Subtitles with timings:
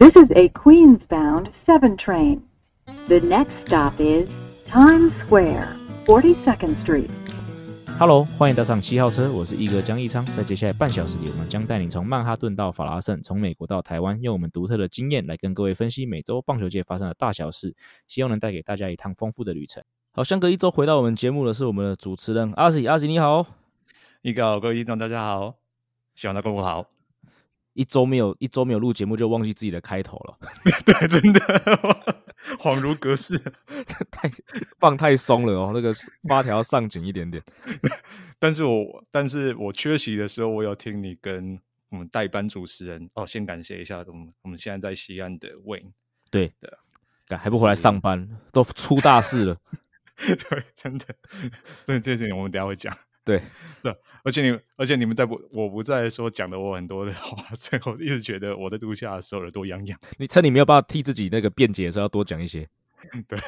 [0.00, 2.42] This is a Queens-bound 7 train.
[3.06, 4.28] The next stop is
[4.66, 5.68] Times Square,
[6.04, 7.10] 42nd Street.
[7.96, 10.26] Hello，欢迎搭上七号车，我是一哥江一昌。
[10.26, 17.72] 在接下来半小时里，我们将带你从曼哈顿到法拉盛，从美国到台湾，用我们独特的经验来跟各位分析美洲棒球界发生的大小事，
[18.08, 19.80] 希望能带给大家一趟丰富的旅程。
[20.10, 23.46] 好，相隔一周回到我们节目的是我们的主持人阿喜，阿喜你好，
[24.22, 25.54] 一哥好，各位听众大家好，
[26.16, 26.84] 希望大家过好。
[27.74, 30.38] 一周没有一周没有录节目，就忘记自己的开头了。
[30.86, 31.40] 对，真的
[32.58, 33.38] 恍如隔世，
[34.10, 34.30] 太
[34.78, 35.92] 放太松了哦，那个
[36.28, 37.42] 发条上紧一点点。
[38.38, 41.58] 但是我但是我缺席的时候，我有听你跟
[41.90, 45.92] 我们代班主持人哦，先感谢一下我们我们现在在西安的 Wayne。
[46.30, 46.52] 对
[47.28, 49.56] 的，还不回来上班，都出大事了。
[50.16, 51.06] 对，真的，
[51.84, 52.96] 这件事情我们等下会讲。
[53.24, 53.42] 对
[53.82, 59.98] 对，而且你而且你们在不我不在的时候讲了我很多的话， 最后一直觉得我在度假的时候耳朵痒痒。
[60.18, 62.68] 你趁你没有办法替自己那个辩解的时候，要多讲一些。
[63.26, 63.38] 对，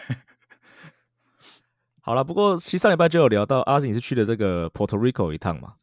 [2.00, 5.74] 好了，不过其实上礼拜就有聊到阿信是去了这个 Puerto Rico 一趟嘛。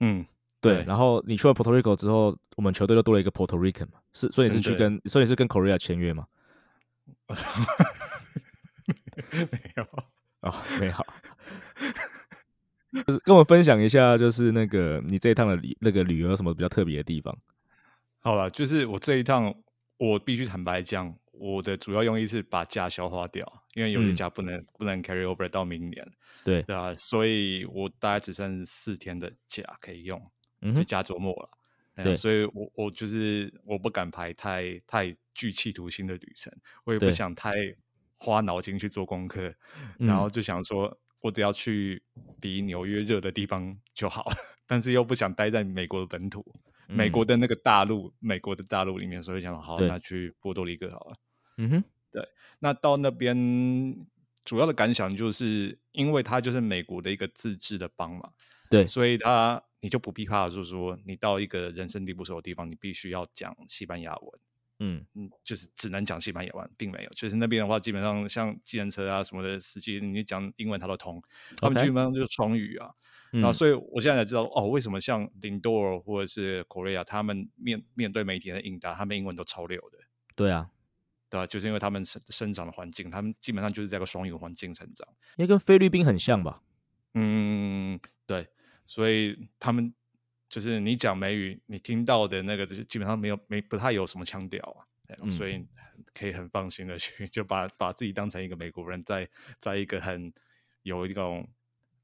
[0.00, 0.24] 嗯，
[0.60, 0.82] 对。
[0.84, 6.26] 然后你去了 Puerto Rico 之后，我们球队就多了一个 Puerto Rican 嘛，是所以是去跟所以是跟 Korea 签约嘛？
[9.30, 9.86] 没有
[10.40, 10.94] 哦，没有。
[13.06, 17.36] 就是跟我分享一下，就是那个你这一趟的旅那个旅游有什么比较特别的地方？
[18.20, 19.54] 好了，就是我这一趟，
[19.98, 26.06] 我必须坦白讲，我的主要用意是把假消化掉，因为有些假不能不能 carry over 到明年，
[26.44, 30.30] 对对啊，所以我大概只剩四天的假可以用，
[30.74, 31.50] 就加周末了。
[32.02, 36.52] 对，所以我我就是我不敢排太太具企图心的旅程，
[36.84, 37.54] 我也不想太
[38.16, 39.52] 花脑筋去做功课，
[39.98, 40.96] 然后就想说。
[41.24, 42.02] 我只要去
[42.38, 44.30] 比纽约热的地方就好，
[44.66, 46.44] 但是又不想待在美国的本土，
[46.86, 51.16] 美国的那个大陆，美国的大陆里面，所以想好，那去波多黎各好了。
[51.56, 53.34] 嗯哼，对，那到那边
[54.44, 58.30] 主要的感想就是，因为它就是美国的一个自治的邦嘛，
[58.68, 64.40] 对，所以它你就不必怕，就是说你到一个人生地不熟的地方，你必须要讲西班牙文。
[64.80, 67.10] 嗯嗯，就是只能讲西班牙文，并没有。
[67.10, 71.22] 就是那边的话，基本上像计程车啊什么的司机，你讲英文他都通。
[71.56, 72.90] 他们基本上就是双语啊。
[73.30, 79.98] 然后，所以我现在才知道哦，为什么像林多尔或者是 Korea，他们面面对媒体的应答，他们英文都超溜的。
[80.36, 80.70] 对啊，
[81.28, 81.46] 对啊？
[81.46, 85.08] 就是因为他们生生长的环境，他们基本上就是在个双语环境成长。
[85.36, 86.62] 也跟菲律宾很像吧？
[87.14, 88.48] 嗯，对。
[88.86, 89.94] 所以他们。
[90.54, 94.62] 就是你讲美语，你听到的那个，就基本上没有没不太有什么腔调
[95.08, 95.66] 啊，所以
[96.14, 99.28] 可以很放心的去， 就把把自己当成一个美国人，在
[99.58, 100.32] 在一个很
[100.84, 101.44] 有一种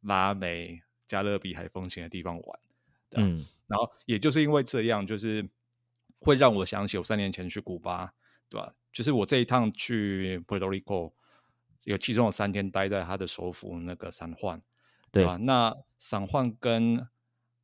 [0.01, 2.61] 拉美、加勒比海风情的地方玩。
[3.13, 5.49] 嗯，然后也就是因为这样，就是
[6.19, 8.13] 会让我想起我三年前去古巴，
[8.49, 8.75] 对吧？
[8.93, 11.13] 就是我这一趟去 Puerto Rico，
[11.85, 14.61] 有其中有三天待在他的首府那个三焕，
[15.13, 15.37] 对吧？
[15.37, 17.07] 那三焕跟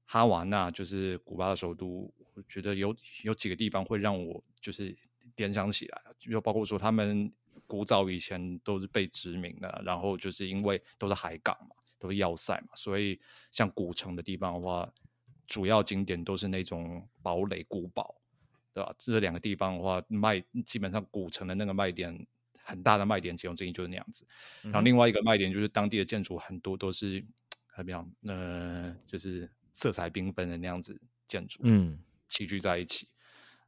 [0.06, 2.94] 哈瓦那就是古巴的首都，我觉得有
[3.24, 4.96] 有几个地方会让我就是
[5.36, 7.30] 联想起来，就包括说他们
[7.66, 14.88] 古早以前都是被殖民的，然后就是因为都是海港嘛，都是要塞嘛，所以像古城的地方的话，
[15.48, 18.14] 主要景点都是那种堡垒古堡，
[18.72, 18.94] 对吧？
[18.96, 22.26] 这两个地方的话，卖基本上古城的那个卖点
[22.62, 24.24] 很大的卖点，其中之一就是那样子。
[24.62, 27.24] 然后另外一个卖点就是当地的建筑很多都是
[27.76, 28.08] 怎么样？
[28.22, 29.50] 呃，就是。
[29.76, 30.98] 色彩缤纷的那样子
[31.28, 31.98] 建筑，嗯，
[32.30, 33.06] 齐聚在一起，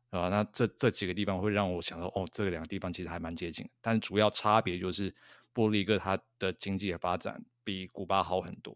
[0.08, 5.14] 啊，那这这几个地方会让我想到，哦，这两个地方其实还蛮接近，但是主要差别就是
[5.52, 8.74] 波罗的哥它的经济的发展比古巴好很多，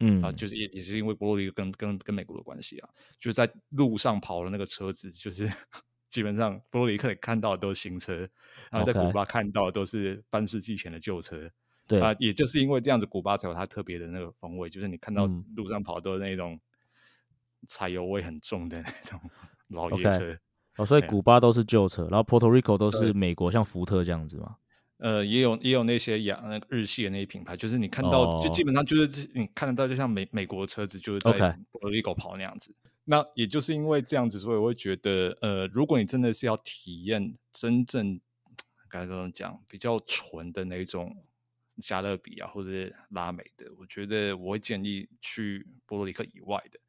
[0.00, 5.50] 嗯，啊，就是也也是因为波罗的哥跟跟跟美国的关系啊，就是在路上跑的那个车子，就是
[6.10, 8.28] 基本上波罗的克看到的都是新车，
[8.70, 11.50] 然后在古巴看到的都是半世纪前的旧车。
[11.88, 11.98] 对。
[11.98, 16.60] 啊，也就是因为这样子，古巴才有它特别的那个风味，就是你看到路上跑都是那种。
[17.68, 19.20] 柴油味很重的那种
[19.68, 20.36] 老爷车
[20.76, 24.56] 哦，所以古巴都是旧车，然后 Puerto Rico 都是美国，像福特这样子嘛。
[24.98, 32.74] 呃，也有也有那些洋那个日系的那些品牌，就是你看到就基本上就是你看得到，就像美美国的车子就是在 Puerto Rico 跑那样子。
[33.04, 38.18] 那也就是因为这样子，所以我会觉得，呃，如果你真的是要体验真正
[38.88, 41.14] 该怎么讲比较纯的那种
[41.82, 46.80] 加勒比啊，或者是拉美的，我觉得我会建议去波多黎各以外的。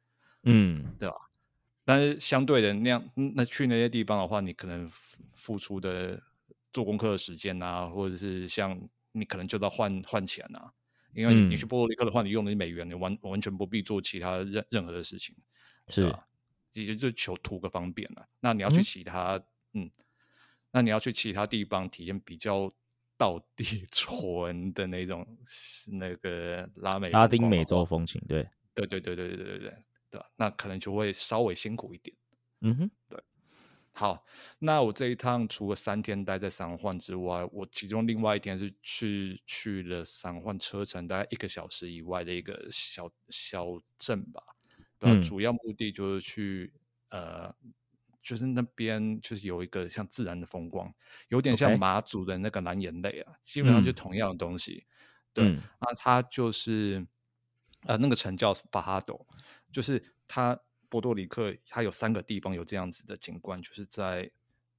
[0.46, 1.14] 嗯，对吧？
[1.84, 4.88] 但是相对的那样，那去那些地方的话，你可能
[5.34, 6.20] 付出的
[6.72, 8.76] 做功课的时间啊，或者是像
[9.12, 10.72] 你可能就到换换钱啊，
[11.14, 15.34] 因为你去波多黎各的话，你用的是美元，你完完全不必做其他任任何的事情，
[15.88, 16.26] 是吧？
[16.72, 18.26] 也就求图个方便了。
[18.40, 19.40] 那你要去其他，
[19.72, 19.90] 嗯，
[20.72, 22.70] 那你要去其他地方体验比较
[23.16, 25.26] 道地纯的那种
[25.92, 29.74] 那个拉美拉丁美洲风情，对，对对对对对对对
[30.16, 30.30] 对对吧？
[30.36, 32.16] 那可能就会稍微辛苦一点。
[32.60, 33.22] 嗯哼，对
[33.92, 34.24] 好，
[34.58, 43.66] 那我这一趟除了三天待在三环之外，我其中另外一天是去去了三环车程大概一个小时以外的一个小小
[43.98, 44.42] 镇吧，
[44.98, 45.18] 对吧？
[45.18, 46.72] 嗯主要目的就是去
[47.08, 47.54] 呃，
[48.22, 50.92] 就是那边就是有一个像自然的风光，
[51.28, 54.84] 有点像马祖的那个蓝眼泪啊，基本上就嗯同样的东西。
[55.32, 57.06] 对，嗯那它就是
[57.84, 59.26] 呃那个城叫巴哈斗，
[59.76, 60.58] 就是它
[60.88, 64.30] 波多黎各它有三个地方有这样子的景观，就是在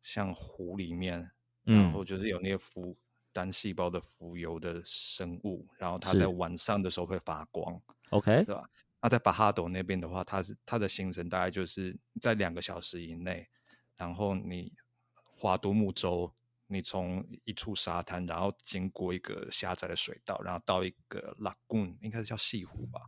[0.02, 2.98] 像湖里面，然嗯后就是有那些浮
[3.32, 7.80] 单细胞的浮游的生物，然后它在晚上的时候会发光
[8.10, 8.68] ，，OK，对吧？
[9.00, 13.48] 那在巴哈斗那边的话，它是它的行程大概就是在两个小时以内，
[13.96, 14.74] 然后你
[15.14, 16.34] 划独木舟，
[16.66, 23.00] 你从一处沙滩，然后经过一个狭窄的水道，然后到一个 lagoon，应该是叫西湖吧，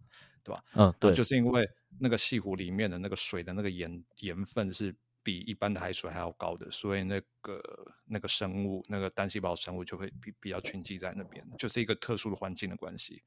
[0.43, 0.63] 对吧？
[0.75, 7.61] 嗯，对，就是因为那个西湖里面的那个水的那个盐盐分是比一般的海水还要高的，所以那个
[8.05, 13.21] 那个生物，那个单细胞生物就会比比较群集在那边，就是一个特殊的环境的关系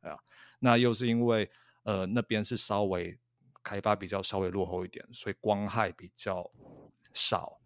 [0.00, 0.18] 啊。
[0.58, 1.50] 那又是因为
[1.82, 3.18] 呃那边是稍微
[3.62, 6.50] 开发比较稍微落后一点，所以光害比较
[7.12, 7.60] 少。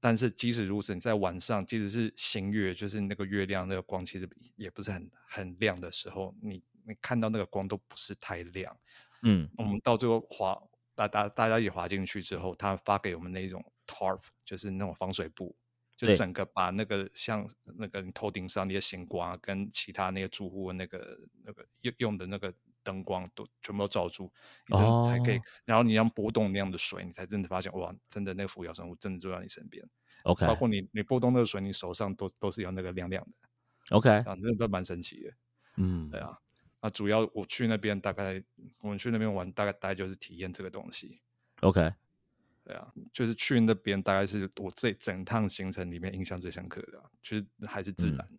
[0.00, 8.74] 但是即使如此，你在晚上，即使是新月，就是那个月亮那个光，其实也不是很很亮的时候，你你看到那个光都不是太亮。
[9.22, 10.60] 嗯我们到最后滑，
[10.94, 15.56] 大大大家也滑进去之后，他发给我们那种 tarp，就是那种防水布，
[15.96, 22.52] 就整个把那个像那个你头顶上那些星光啊跟其他那些住户的那个那个用用的那个
[22.82, 24.32] 灯光都全部都罩住，
[24.68, 25.36] 你真的才可以。
[25.36, 29.86] 哦然后你让波动那样的水，你才真的发现哇，真的那个浮游生物真的就在你身边。
[30.24, 33.48] ，OK 包括你你波动那个水，你手上都都是有那个亮亮的
[33.96, 35.30] ，OK，啊，真的都蛮神奇的。
[35.76, 36.36] 嗯，对啊，
[36.82, 38.42] 那主要我去那边大概
[38.80, 41.20] 我们去那边玩，大概大概就是体验这个东西。
[41.60, 41.92] ，OK，
[42.64, 48.38] 对啊，就是去那边大概是我这整趟行程里面印象最深刻的啊、就是还是自嗯然的，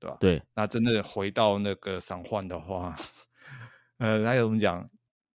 [0.00, 2.96] 对吧、对，那真的回到那个赏换的话，
[3.98, 4.88] 呃，那怎么讲，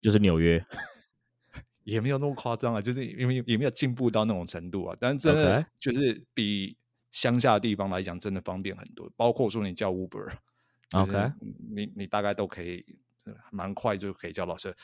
[0.01, 0.65] 就是纽约，
[1.83, 6.77] 也没有那么夸张啊，就是因为也没有进步到那种程度啊，但是真的就是比
[7.11, 9.11] 乡下的地方来讲，真的方便很多。
[9.15, 10.37] 包括说你叫 Uber，就是
[10.93, 11.31] OK
[11.73, 12.85] 你你大概都可以
[13.25, 14.75] 呃蛮快就可以叫老师，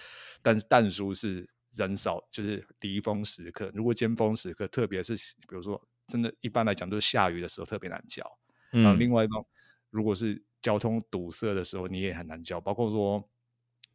[0.41, 3.71] 但是但书是人少，就是离峰时刻。
[3.73, 8.23] 如果尖峰时刻，特别是比如说真的，一般来讲都是下雨的时候特别难叫。
[8.71, 9.45] 然后嗯另外一种，
[9.89, 12.59] 如果是交通堵塞的时候，你也很难叫。
[12.59, 13.29] 包括说，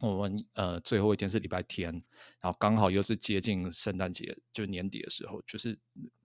[0.01, 1.93] 我们呃最后一天是礼拜天，
[2.41, 5.79] 然后刚好又是接近圣诞节，就年底的时候，就是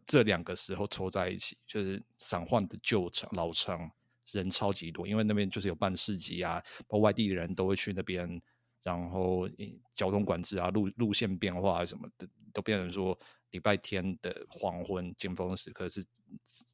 [0.06, 3.90] 这两个时候凑在一起，就是散换的旧城老城
[4.31, 8.41] 人超级多，因为那边就是有办市集啊，包括外地的人都会去那边。
[8.83, 9.50] 然后
[9.94, 13.18] 交通管制啊、路路线变化啊什么的，都变成说
[13.50, 16.01] 礼拜天的黄昏尖峰时刻是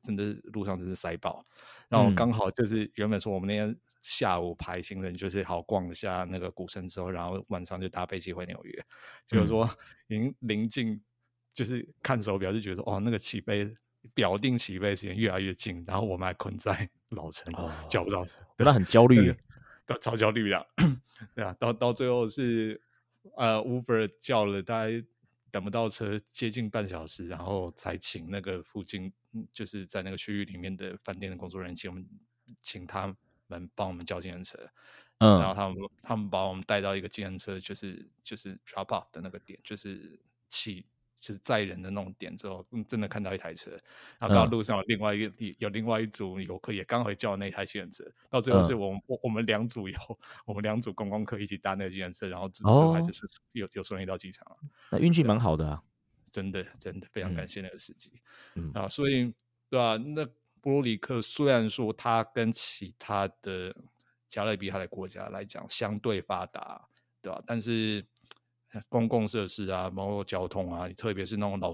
[0.03, 1.43] 真的路上真是塞爆。
[1.89, 8.85] 然后嗯刚好就是原本说我们那天下午排行程就是好逛一下那个古城之后，然后晚上就搭飞机回纽约，
[9.25, 9.77] 就是嗯说
[10.07, 11.01] 已经临近，
[11.51, 13.75] 就是看手表就觉得说哦那个起飞
[14.13, 19.33] 表定起飞时间越来越近，然后我们还困在 老城、哦叫不到车，那很焦虑
[20.01, 20.67] 超焦虑的，
[21.35, 22.81] 对啊，到到最后是
[23.35, 25.03] 呃 Uber 叫了大概
[25.51, 32.07] 等不到车，接近半小时，然后才请那个附近嗯就是在那个区域里面的饭店的工作人员请我们
[32.61, 33.07] 请他
[33.47, 34.57] 们帮我们叫计程车，
[35.19, 35.55] 嗯然后嗯。
[35.55, 40.85] 他们他们把我们带到一个计程车，就是就是 drop off 的那个点，就是起
[41.23, 43.71] 就是载人的那种点之后，嗯，真的看到一台车，
[44.19, 44.49] 然后刚好嗯。
[44.49, 49.97] 路上有另外一个有另外一组游客也刚好叫那台计程车，到最后是嗯我们我我们两组有
[50.45, 53.03] 我们两组观光客一起搭那个计程车，然后最后还哦。
[53.05, 54.57] 是顺有有顺利到机场了，
[54.91, 55.39] 那运气蛮。
[55.39, 55.81] 好的啊，
[56.31, 58.11] 真的真的非常感嗯谢那个司机。
[58.55, 58.71] 嗯。
[58.73, 59.33] 啊，所以
[59.69, 60.25] 对吧、那
[60.61, 63.73] 波罗里克虽然说它跟其他的
[64.29, 66.87] 加勒比海的国家来讲相对发达，
[67.21, 68.12] 对吧、但是呃
[68.89, 71.73] 公共设施啊，包括交通啊，特别是那种老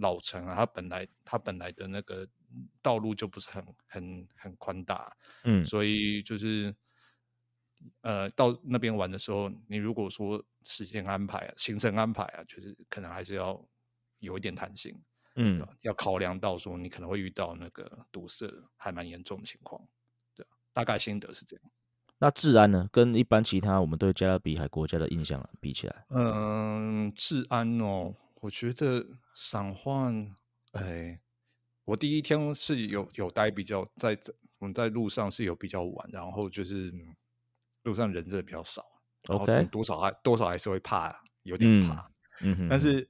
[0.00, 2.26] 老城啊，它本来它本来的那个
[2.82, 5.12] 道路就不是很很很宽大，
[5.44, 6.74] 嗯所以就是
[8.02, 13.68] 呃，到那边玩的时候，你如果说时间安排啊、行程安排啊，就是可能还是要
[14.18, 15.00] 有一点弹性。
[15.36, 15.64] 嗯？
[15.82, 19.80] 要考量到说你可能会遇到那个堵塞还蛮严重的情况，
[20.34, 20.44] 对？
[20.72, 21.70] 大概心得是这样。
[22.20, 30.34] 那治安呢，跟一般其他我们对加勒比海国家的印象啊比起来，嗯，治安哦，我觉得散换，
[30.72, 31.20] 哎，
[31.84, 37.14] 我第一天是有有待比较在在我们在路上是有比较晚，然后就是嗯
[37.84, 38.84] 路上人真的比较少
[39.28, 42.10] OK 多少还多少还是会怕，有点嗯怕。
[42.40, 43.08] 嗯哼，但是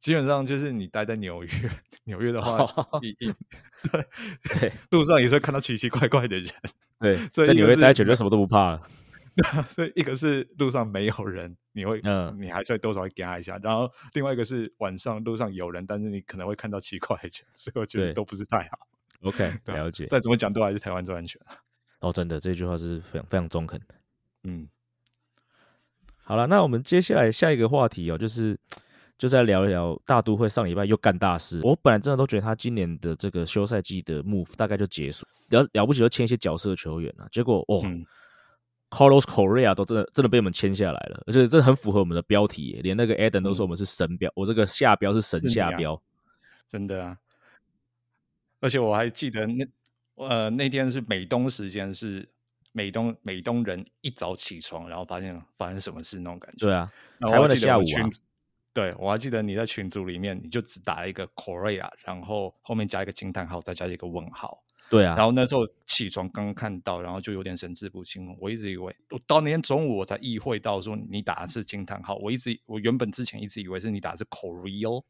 [0.00, 1.50] 基本上就是你待在纽约，
[2.04, 2.66] 纽约的话，
[3.00, 3.12] 对
[4.42, 6.50] 对路上也是会看到奇奇怪怪的人，
[6.98, 8.82] 对，所以在纽约待久就什么都不怕了。
[9.68, 18.88] 所以一个是路上没有人，你会嗯你还是会多少会给他一下，然后另外一个是晚上路上有人，但是你可能会看到奇怪的人，所以我觉得都不是太好。
[19.22, 20.06] OK，了解。
[20.06, 21.40] 再怎么讲都还是台湾最安全。
[22.00, 23.94] 哦，真的这句话是非常非常中肯的。
[24.44, 24.68] 嗯，
[26.24, 28.58] 好了，那我们接下来下一个话题哦，就是
[29.20, 31.60] 就是来聊一聊大都会上礼拜又干大事。
[31.62, 38.02] 我本来真的都觉得他今年的这个休赛季的 move 大概就结束，了了不起就签一些角色球员啊，结果哦、嗯
[38.88, 46.00] Carlos Correa 都真的真的被我们签下来了，而且这很符合我们的标题，连那个 Eden 都说我们是神标，我这个下标是神下标。
[46.66, 47.18] 真的啊。
[48.60, 49.66] 而且我还记得那
[50.14, 52.26] 呃那天是美东时间是
[52.72, 56.66] 美东美东人一早起床，然后发现发生什么事那种感觉。
[56.66, 58.08] 对啊，台湾的下午啊
[58.80, 64.62] 对我还记得你在群组里面，你就只打了一个 Korea，然后后面加一个惊叹号，再加一个问号。
[64.88, 68.34] 对啊然，后那时候起床刚看到，然后就有点神志不清。
[68.40, 72.16] 我一直以为，我到那天中午我才意会到说你打的是惊叹号。
[72.16, 75.04] 我一直我原本之前一直以为是你打的是 Korea，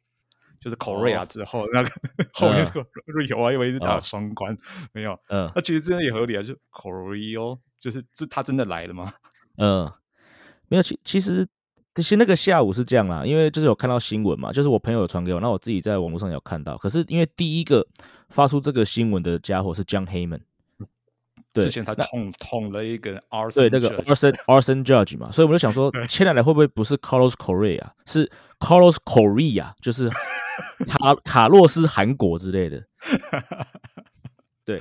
[0.61, 1.91] 就是 Korea 哦之后、那个
[2.33, 4.55] 后面嗯是 Korea，我还以为是打哦双关，
[4.93, 5.19] 没有。
[5.29, 9.15] 嗯那其实真的也合理啊，就是 Korea，就是这他真的来了吗？
[9.57, 9.91] 嗯，
[10.69, 11.49] 没有，其其实
[11.95, 16.77] 其实那个下午是这样啦，因为就是有看到新闻嘛，就是我朋友有传给我，那我自己在网络上有看到。
[16.77, 17.87] 可是因为第一个
[18.29, 20.41] 发出这个新闻的家伙是 John Heyman，
[21.53, 28.31] 对之前他捅捅了一个 R，对那个 Arson Arson Judge 嘛，所以我就想说，签来的会不会不是 Carlos Correa，是
[28.61, 30.09] Carlos Korea，就是
[30.87, 32.85] 卡 卡洛斯韩国之类的。
[34.65, 34.81] 对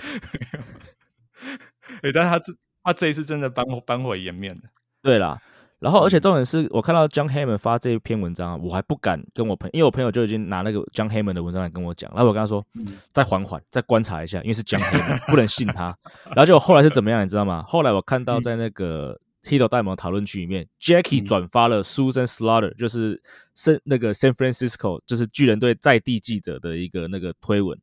[2.04, 4.62] 哎、但是他这他这一次真的扳扳回颜面了。
[5.02, 5.42] 对啦，
[5.80, 15.96] 然后而且嗯重点是我看到 John Heyman 发这篇文章啊，我还不敢跟我朋友，因为我朋友就已经拿那个 John Heyman 的文章来跟我讲，然后我跟他说，嗯再缓缓，再观察一下，因为是 John Heyman，不能信他。
[16.36, 17.64] 然后结果后来是怎么样，你知道吗？
[17.66, 23.22] 后来我看到在那个 Tito 戴蒙讨论区里面，Jackie 嗯转发了 Susan Slaughter，就是
[23.56, 27.80] 圣那个 San Francisco，就是巨人队在地记者的一个那个推文。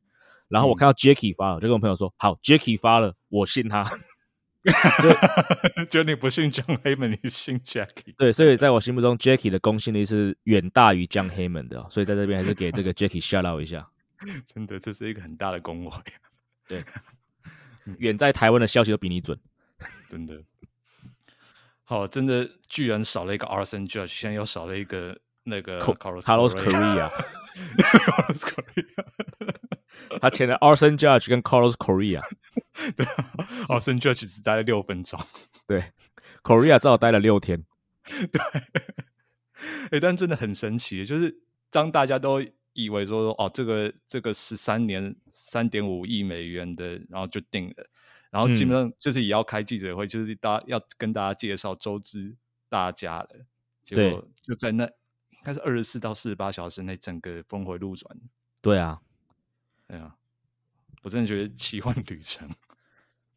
[0.49, 3.83] 然后我嗯看到 Jackie 发了，我就跟我朋友说：“好，Jackie 发了，我信他。”
[5.89, 8.13] 就你不信 John Heyman，你信 Jackie。
[8.17, 13.87] 对，所以在我心目中，Jackie 的公信力是远大于 John Heyman 的哦、所以在这边还是给这个 Jackie shout out 一下。
[14.45, 15.91] 真的，这是一个很大的恭维，
[17.99, 19.39] 远在台湾的消息都比你准。
[20.09, 20.41] 真的。
[21.83, 29.05] 好，真的居然少了一个 Arson Judge，现在又少了一个那个 Carlos Carlos Correa，Carlos Correa。
[30.19, 32.21] 他签了 Arson Judge 跟 Carlos Correa，
[32.95, 33.05] 对
[33.67, 35.19] ，Arson Judge 只待了六分钟。
[35.67, 35.91] 对
[36.43, 37.65] ，Correa 至少待了六天。
[39.91, 41.41] 哎、但真的很神奇，就是
[41.71, 42.39] 当大家都
[42.73, 47.89] 以为说哦，这个这个十三年三点五亿美元的，然后就定了，
[48.29, 52.35] 然后基本上就是也要开记者会，就是大家要跟大家介绍周知
[52.69, 53.29] 大家了，
[53.83, 58.15] 结果就在那应该是二十四到四十八小时内，整个峰回路转。
[58.61, 59.01] 对啊，
[59.87, 60.15] 对啊，
[61.01, 62.47] 我真的觉得奇幻旅程。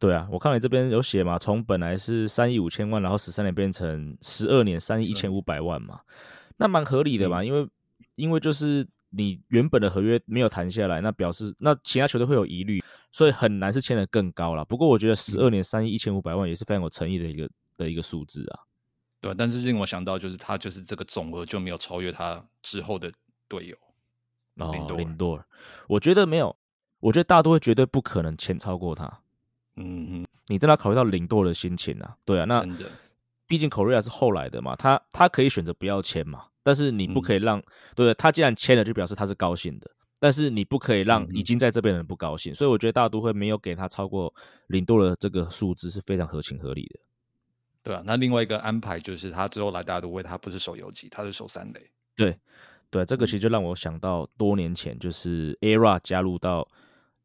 [0.00, 6.00] 对啊，我看你这边有写嘛，从本来是三亿五千万，然后十三年变成十二年三亿一千五百万嘛，
[6.56, 7.68] 那蛮合理的嘛，因为
[8.14, 14.64] 因为就是你原本的合约没有谈下来，那表示那其他球队会有疑虑，所以很难是签的更高了。
[14.64, 18.60] 不过我觉得十二年三亿一千五百万也是非常有诚意的一个的一个数字啊。
[19.20, 23.12] 对，但是令我想到就是他就是这个总额就没有超越他之后的
[23.48, 23.76] 队友。
[24.56, 25.44] 哦，林多尔林多尔，
[25.88, 26.56] 我觉得没有，
[27.00, 29.20] 我觉得大都会绝对不可能签超过他。
[29.76, 32.64] 嗯你真的要考虑到林多的心情啊，对啊，那
[33.46, 37.62] 毕竟 Korea 是后来的嘛，他他可以选择不要签嘛，但是你不可以嗯让，
[37.94, 44.32] 对他既然签了，就表示他是高兴的，但是你不可以让已经在这边的人不高兴，所以我觉得大都会没有给他超过
[44.66, 47.00] 领度的这个数字是非常合情合理的。
[47.82, 48.02] 对啊。
[48.04, 51.90] 那另外一个安排就是他之后来大都会，他不是守游击，他是守三垒。
[52.14, 52.38] 对，
[52.90, 53.26] 对，这个嗯。
[53.26, 56.68] 其实就让我想到多年前就是 ERA 加入到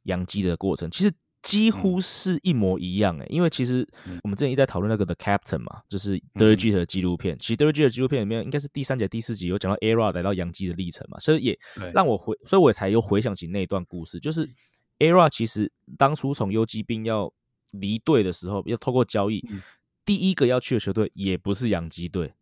[0.03, 1.11] 洋基的过程，其实
[1.45, 4.19] 几乎是一模一样诶、因为其实嗯。
[4.23, 6.39] 我们之前一直在讨论那个 The Captain 嘛，就是嗯。
[6.39, 11.59] d e r G 的纪录片，其实 e r G 的纪录片里面应该是第三节、第四集有讲到 ERA 来到洋基的历程嘛，所以也
[11.93, 14.49] 让我回，所以我才又回想起那一段故事，就是
[14.97, 17.31] ERA 其实当初从游击兵要
[17.73, 19.61] 离队的时候，要透过交易，嗯。
[20.03, 22.33] 第一个要去的球队也不是洋基队，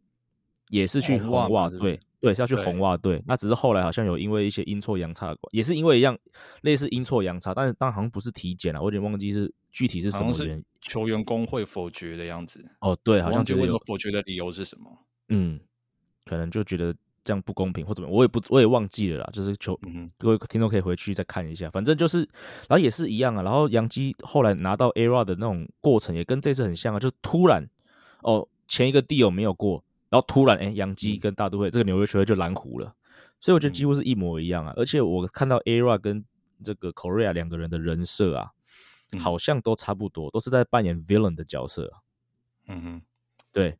[0.69, 3.21] 也是去红袜队嘛对是要去对红袜队。
[3.27, 6.17] 那只是后来好像有因为一些阴错阳差，也是因为一样
[6.61, 10.65] 类似阴错阳差，但是当然好像不是体检了，我有点忘记是具体是什么原因。
[10.81, 12.65] 球员工会否决的样子。
[12.79, 14.89] 哦，对，好像觉得有否决的理由是什么。
[15.27, 15.59] 嗯，
[16.25, 19.29] 可能就觉得这样不公平或怎么，我也不我也忘记了啦。
[19.33, 22.19] 就是球嗯哼，各位听众可以回去再看一下，反正就是，
[22.67, 23.41] 然后也是一样啊。
[23.41, 27.65] 然后杨基后来拿到 ERA 的那种过程也跟这次很像啊，就突然
[28.21, 32.95] 哦前一个 deal 没有过，然后突然哎杨基跟大都会这个纽约球队就蓝湖了，
[33.39, 34.71] 所以我觉得几乎是一模一样啊。
[34.77, 36.23] 而且我看到 Ara 跟
[36.63, 38.51] 这个 Korea 两个人的人设啊，
[39.11, 41.97] 嗯好像都差不多，都是在扮演 villain 的角色啊。
[42.67, 43.01] 嗯哼。
[43.51, 43.75] 对，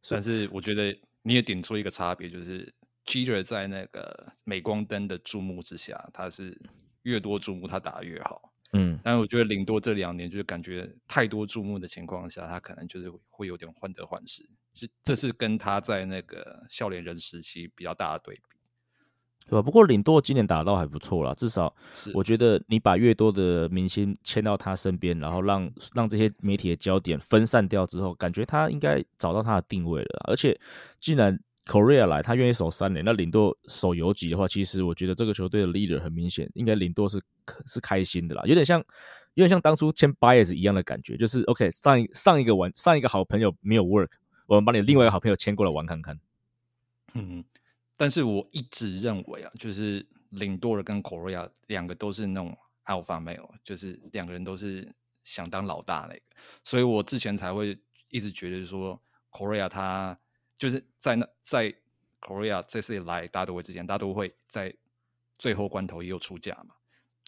[0.00, 2.72] 算是我觉得你也点出一个差别，就是
[3.04, 6.56] Jeter 在那个镁光灯的注目之下，他是
[7.02, 8.52] 越多注目他打得越好。
[8.74, 14.48] 嗯，但是我觉得林多这两年就是感觉太多注目的情况下，他可能就是会有点患得患失。
[14.74, 18.42] 是，这是跟他在那个笑脸人时期比较大的对比。
[19.44, 19.60] 对吧？
[19.60, 30.30] 不过领舵今年打到还不错啦，至少是我觉得你把越多的明星牵到他身边，然后让让这些媒体的焦点分散掉之后，感觉他应该找到他的定位了啦。
[30.30, 30.58] 而且
[31.00, 31.36] 既然
[31.66, 37.20] Korea 来，他愿意守三年，那领舵守游击的话，其实我觉得这个球队的 leader 很明显，应该领舵是
[37.66, 38.78] 是开心的啦，有点像
[39.34, 44.08] 有点像当初签 Bias 一样的感觉，就是 OK 上一上一个玩上一个好朋友没有 work，
[44.46, 46.18] 我们把你另外一个好朋友牵过来玩看看。
[47.14, 47.44] 嗯，
[47.96, 52.56] 但是我一直认为啊，就是领多尔跟 Korea 两个都是那种
[52.86, 54.90] alpha male，就是两个人都是
[55.22, 56.22] 想当老大那个，
[56.64, 60.18] 所以我之前才会一直觉得说 Korea 他
[60.58, 61.74] 就是在那在
[62.20, 64.74] Korea 这次来大都会之前，大都会在
[65.38, 66.74] 最后关头也有出价嘛。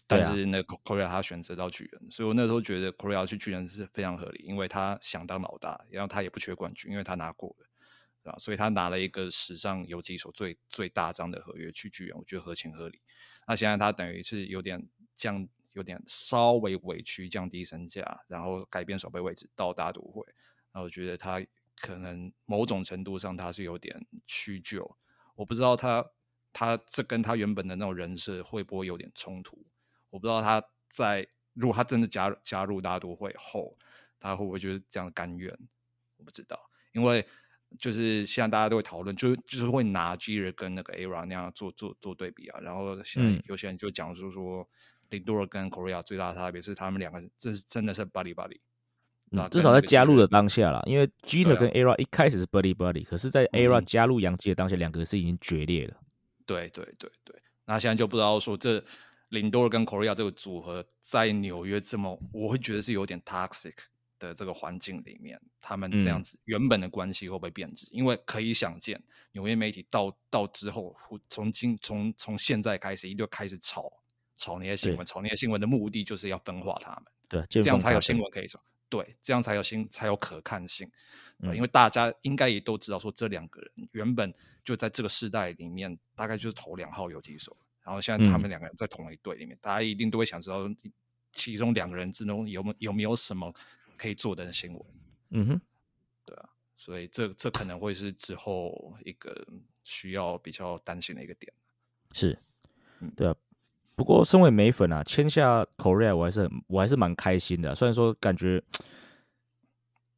[0.07, 7.65] 但是那个 Korea 他选择到巨人，所以我那时候觉得 Korea 去巨人是非常合理，因为他想当老大，然后他也不缺冠军，因为他拿过了。
[8.25, 12.99] 啊，所以他拿了一个史上有几手最最大张的合约去巨人，我觉得合情合理。
[13.47, 14.83] 那现在他等于是有点
[15.15, 20.25] 降，有点稍微委屈，降低身价，然后改变守备位置到大都会。
[20.73, 21.39] 那我觉得他
[21.79, 24.97] 可能某种程度上他是有点屈就，
[25.35, 26.03] 我不知道他
[26.51, 29.63] 他这跟他原本的那种人设会不会有点冲突？
[30.15, 33.73] 我不知道他在如果他真的加入加入大都会后，
[34.19, 35.51] 他会不会就是这样甘愿？
[36.17, 36.59] 我不知道，
[36.93, 37.25] 因为。
[37.77, 42.59] 就是现在大家都会讨论，就就是会拿 G 人跟那个 ARA 那样做做做对比啊。
[42.61, 44.65] 然后现在嗯有些人就讲说说，
[45.09, 48.59] 林多尔跟 Korea 最大的差别是他们两个这是真的是 buddy buddy，
[49.37, 55.97] 啊嗯至少在加入的当下啦，因为 Jeter 对啊跟 Era 一开始是 buddy buddy，可是，在 Era 嗯加入洋基的当下，两个是已经决裂了。
[56.45, 58.81] 对对对对，那现在就不知道说这
[59.35, 63.75] 林多尔跟 Korea 这个组合在纽约这么，我会觉得是有点 toxic
[64.17, 67.87] 的这个环境里面，他们这样嗯子原本的关系会不会变质？
[67.91, 68.99] 因为可以想见，
[69.33, 73.91] 纽约媒体到到之后，会从今从从现在开始，一定开始炒
[74.37, 77.03] 炒那些新闻，炒那些新闻的目的就是要分化他们。
[77.27, 80.89] 对，这样才有新闻可以炒，对，这样才有新才有可看性。
[81.39, 90.67] 嗯因为大家应该也都知道，说这两个人原本就在这个时代里面，大概就是头两号游击手，然后现在他们嗯两个人在同一队里面，大家一定都会想知道，
[91.31, 93.53] 其中两个人之中有没有有没有什么
[93.95, 94.85] 可以做的新闻，
[95.29, 95.61] 嗯哼，
[96.75, 99.45] 所以这这可能会是之后一个
[99.83, 101.53] 需要比较担心的一个点。
[102.11, 102.37] 是
[102.99, 103.35] 嗯，对啊。
[103.95, 108.61] 不过，身为美粉啊，签下 Korea 我还是很我还是蛮开心的啊、虽然说感觉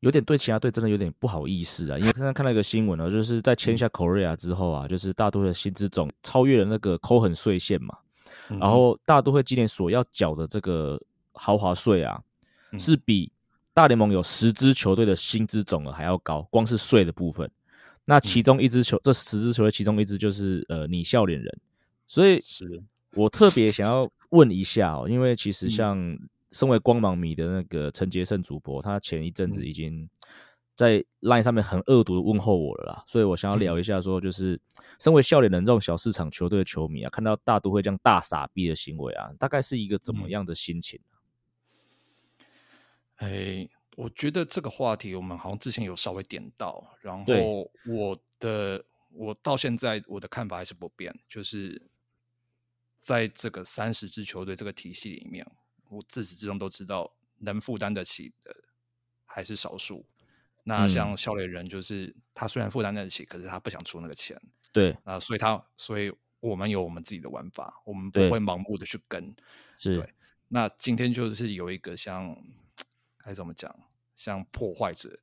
[0.01, 7.97] 有点对其他队真的有点不好意思啊，因为刚刚看到一个新闻啊，就是在签下 Korea 之后啊，就是大都会的薪资总超越了那个扣很税线嘛，
[8.49, 11.01] 嗯然后大都会今年所要缴的这个
[11.33, 12.21] 豪华税啊，
[12.71, 12.77] 嗯。
[12.77, 13.31] 是比
[13.73, 17.49] 大联盟有十支球队的薪资总额还要高，光是税的部分。
[18.05, 21.59] 那其中一支球，这十支球队其中一支就是呃你笑脸人，
[22.07, 22.39] 所以
[23.15, 25.69] 我特别想要问一下哦，因为其实嗯。
[25.69, 26.19] 像
[26.51, 30.09] 身为光芒迷的那个陈杰胜主播，他前一阵子嗯已经
[30.75, 34.59] 在 LINE 上面很恶毒的问候我了啦，所以我想要聊 一下，说就是
[34.99, 40.99] 身为笑脸人这种小市场球队的球迷啊，看到大都会这样大傻逼的行为啊，大概是一个怎么嗯样的心情？
[43.15, 51.81] 哎，我觉得这个话题我们好像之前有稍微点到，然对后我的我到现在我的看法还是不变，就是
[53.01, 55.43] 在这个三十支球队这个体系里面，
[55.89, 58.55] 我自始至终都知道能负担得起的
[59.25, 60.05] 还是少数。
[60.63, 64.39] 那嗯像笑脸人，就是他虽然负担得起，可是他不想出那个钱
[64.73, 69.33] 对，啊，所以他所以我们有我们自己的玩法，我们不对会盲目的去跟。
[69.77, 70.09] 是对，
[70.49, 72.35] 那今天就是有一个像
[73.17, 73.73] 该怎么讲，
[74.15, 75.17] 像破坏者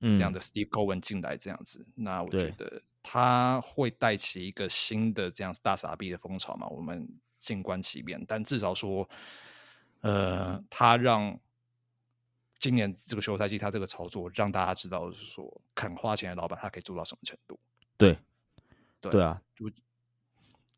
[0.00, 6.66] 嗯这样的 Steve Cohen 进来这样子，那我觉得他会带起一个新的这样大傻逼的风潮嘛？
[6.66, 8.22] 我们静观其变。
[8.26, 9.08] 但至少说，
[10.00, 11.38] 呃，他让
[12.58, 17.58] 今年这个休赛季他这个操作让大家知道，是说肯花钱的老板他可以做到什么程度。
[17.96, 18.18] 对，
[19.00, 19.70] 对对啊，就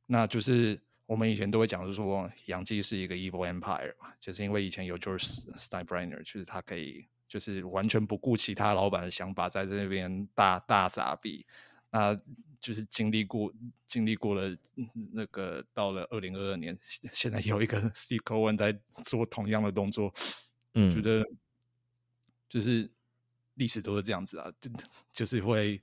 [0.06, 11.46] 那就是我们以前都会讲，就是说杨基是一个 evil empire 嘛，就是因为以前有 George Steinbrenner，就是他可以就是完全不顾其他老板的想法，在这边大大傻逼。
[11.90, 12.18] 那
[12.62, 13.52] 就是经历过
[13.88, 20.14] 经历过了嗯那个到了二零二二年，现现在有一个 Steve Cohen 在做同样的动作，
[20.74, 21.26] 嗯觉得
[22.48, 22.88] 就是
[23.54, 24.70] 历史都是这样子啊，就
[25.10, 25.82] 就是会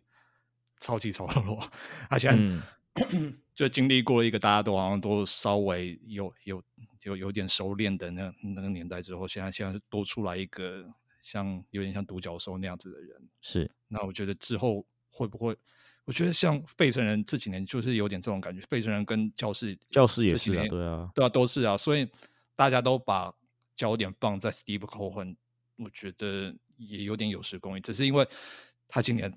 [0.79, 1.61] 超级丑陋。
[2.09, 6.63] 他现在、嗯 就经历过一个大家都好像都稍微有有
[7.03, 10.89] 有有点熟练的那那个年代之后，现在现在多出来一个
[11.21, 13.29] 像有点像独角兽那样子的人。
[13.41, 15.57] 是，那我觉得之后会不会？
[16.09, 22.09] 我觉得像费城人这几年就是有点这种感觉，费城人跟教室教室也是啊，对啊，对啊，都是啊，所以
[22.55, 23.31] 大家都把
[23.75, 25.35] 焦点放在 Steve Cohen，
[25.75, 28.27] 我觉得也有点有失公允，只是因为
[28.87, 29.31] 他今年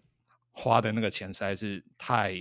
[0.51, 2.33] 花的那个钱实在是太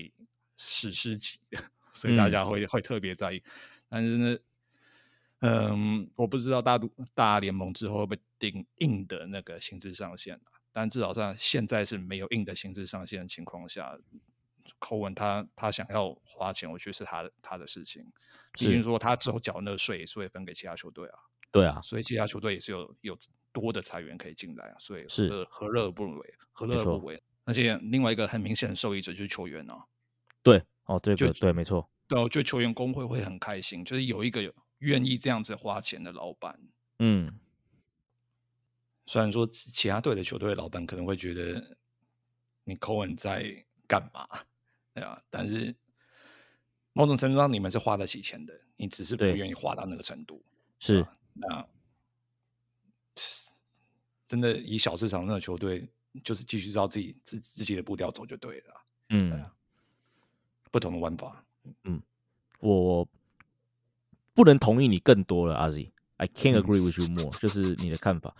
[0.55, 3.43] 史诗级了，所以大嗯家会、会特别在意。
[3.89, 4.37] 但是呢，
[5.39, 10.55] 嗯，我不知道大都大联盟之后会不会定硬的那个薪资上限啊？
[10.71, 13.97] 但至少在现在是没有硬的薪资上限的情况下，
[14.79, 18.03] 扣文他他想要花钱，我觉得是他的他的事情。
[18.53, 21.19] 毕是竟说他之后缴那个税也是会分给其他球队啊，
[21.51, 23.17] 对啊，所以其他球队也是有有
[23.51, 26.33] 多的财源可以进来啊，所以是何乐而不为？
[26.51, 27.21] 何乐而不为？
[27.45, 29.85] 而且另外一个很明显的受益者就是球员啊，
[30.43, 34.41] 对，哦，这就个对，没错，对啊，我觉得球员工会会很开心，就是有一个
[34.79, 36.59] 愿意这样子花钱的老板。
[36.99, 37.39] 嗯，
[39.11, 41.77] 虽然说其其他队的球队老板可能会觉得
[42.63, 43.43] 你扣文在
[43.85, 44.25] 干嘛，
[44.93, 45.75] 对啊，但是
[46.93, 50.41] 某种程度上你们是花得起钱的，你只是不对愿意花到那个程度。
[50.79, 51.67] 是啊，那
[54.25, 55.85] 真的以小市场那个球队，
[56.23, 59.53] 就是继续照自己自自己的步调走就对了啊，嗯啊，
[60.71, 61.45] 不同的玩法。
[61.83, 62.01] 嗯
[62.59, 63.05] 我
[64.33, 65.91] 不能同意你更多了，阿 Z。
[66.15, 68.33] I can't agree with you more， 就是你的看法。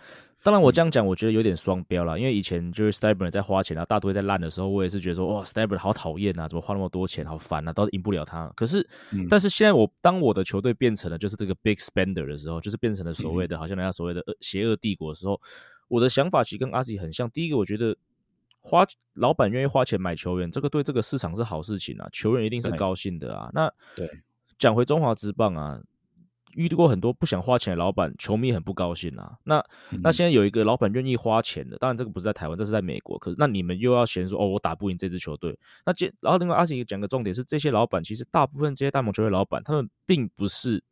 [0.44, 8.52] 当然，我这样讲，我觉得有点双标了，因为以前就是 Stabler 在花钱，然后大多在烂的时候，我也是觉得说，哇，Stabler 好讨厌啊，怎么花那么多钱，好烦啊，都赢不了他。
[8.56, 15.40] 可是，嗯但是现在我当我的球队变成了就是这个 big spender 的时候，就是变成了所谓的，好像人家所谓的恶邪恶帝国的时候，
[15.86, 17.30] 我的想法其实跟阿 Z 很像。
[17.30, 17.96] 第一个，我觉得
[18.60, 23.48] 花老板愿意花钱买球员，这个对这个市场是好事情啊，球员一定是高兴的啊。
[23.52, 24.10] 那对，
[24.58, 25.80] 讲回中华之棒啊，
[26.54, 29.38] 遇到过很多不想花钱的老板，球迷很不高兴啊。
[29.44, 29.64] 那
[30.02, 33.18] 那嗯现在有一个老板愿意花钱的，当然这个不是在台湾，这是在美国。
[33.18, 35.58] 可是那你们又要嫌说哦，我打不赢这支球队。
[35.84, 40.82] 那接然后另外阿信讲个重点是，这些老板其实大部分这些大盟球队老板，他们并不是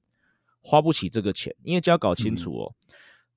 [0.63, 2.75] 花不起这个钱，因为就要搞清楚哦，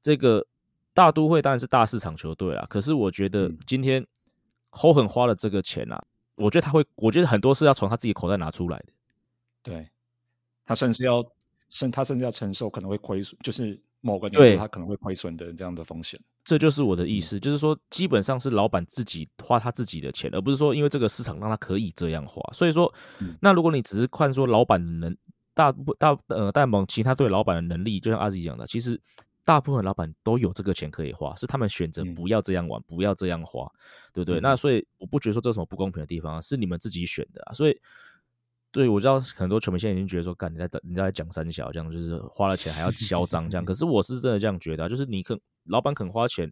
[0.01, 0.45] 这个
[0.93, 4.05] 大都会当然是大市场球队啊，可是我觉得嗯今天
[4.71, 6.03] Hohen 花了这个钱啊，
[6.35, 8.85] 我觉得他会，我觉得很多是要从他自己口袋拿出来的。
[9.61, 9.87] 对，
[10.65, 11.23] 他甚至要
[11.73, 16.19] 甚他甚至要承受可能会亏损，就是某个年对度他可能会亏损的这样的风险。
[16.45, 22.41] 这就是我的嗯意思，就是说，基本上是老板自己花他自己的钱，而不是说因为这个市场让他可以这样花。
[22.53, 25.15] 所以说嗯，那如果你只是看说老板能
[25.53, 28.99] 大部大呃大盟其他对老板的能力，就像阿 Z 讲的，其实
[29.45, 33.67] 大部分老板都有这个钱可以花，是他们选择嗯不要这样玩，不要这样花，
[34.13, 34.39] 对不对？
[34.39, 37.53] 嗯那所以我不觉得说这有什么不公平的地方啊，是你们自己选的啊。
[37.53, 37.81] 所以，
[38.73, 43.63] 对我知道很多球迷现在已经觉得说，干你在你在讲三小，这样就是花了钱还要嚣张这样。
[43.63, 46.51] 可是我是真的这样觉得、啊，就是你肯老板肯花钱，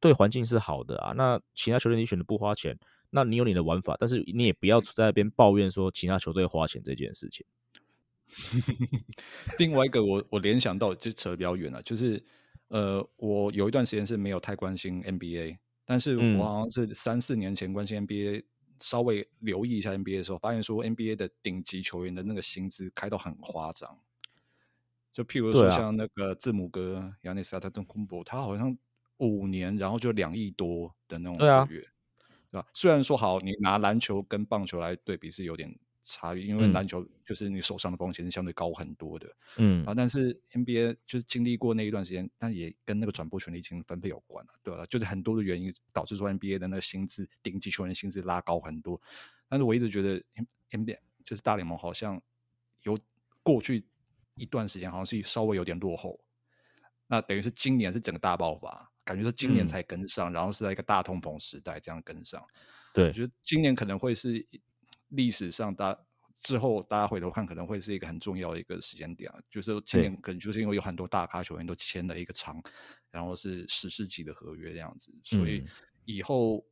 [0.00, 1.12] 对环境是好的啊。
[1.12, 2.74] 那其他球队你选择不花钱，
[3.10, 7.44] 那你有你的玩法，但是你也不要在那边抱怨说其他球队花钱这件事情。
[9.58, 12.24] 另外一个我我联想到就扯得比较远了，就是
[12.68, 18.44] 呃，我有一段时间是没有太关心 NBA，但是嗯我好像是三四年前关心 NBA，
[18.80, 23.98] 稍微留意一下 NBA 的时候，发现说 NBA 的顶级球员的那个薪资开到很夸张。
[25.12, 28.76] 就譬如说像那个字母哥亚尼斯阿特登昆博，他好像
[29.18, 31.80] 五年然后就两亿多的那种合约，
[32.50, 32.66] 对吧？
[32.72, 39.28] 虽然说好，你拿篮球跟棒球来对比是有点差异，因为嗯篮球就是你受伤的风险是相对高很多的。
[39.56, 49.00] 嗯啊，但是 NBA 就是经历过那一段时间，但也跟那个转播权利金分配有关了、对吧、就是很多的原因导致说 NBA 的那个薪资顶级球员薪资拉高很多。
[49.48, 50.22] 但是我一直觉得
[50.70, 52.20] NBA 就是大联盟好像
[52.82, 52.98] 有
[53.42, 53.84] 过去
[54.34, 56.18] 一段时间好像是稍微有点落后，
[57.06, 62.40] 那等于是今年是整个大爆发，感觉是今年嗯才跟上，然后是在一个大通膨时代这样跟上。
[62.40, 62.46] 我
[62.94, 64.44] 对，觉得今年可能会是
[65.10, 65.96] 历史上大
[66.38, 69.38] 之后大家回头看，可能会是一个很重要的一个时间点啊。
[69.50, 72.62] 就是今年可能就是因为有很多大咖球员都签了一个长，
[73.10, 75.62] 然后是十世纪的合约这样子，所以
[76.06, 76.64] 以后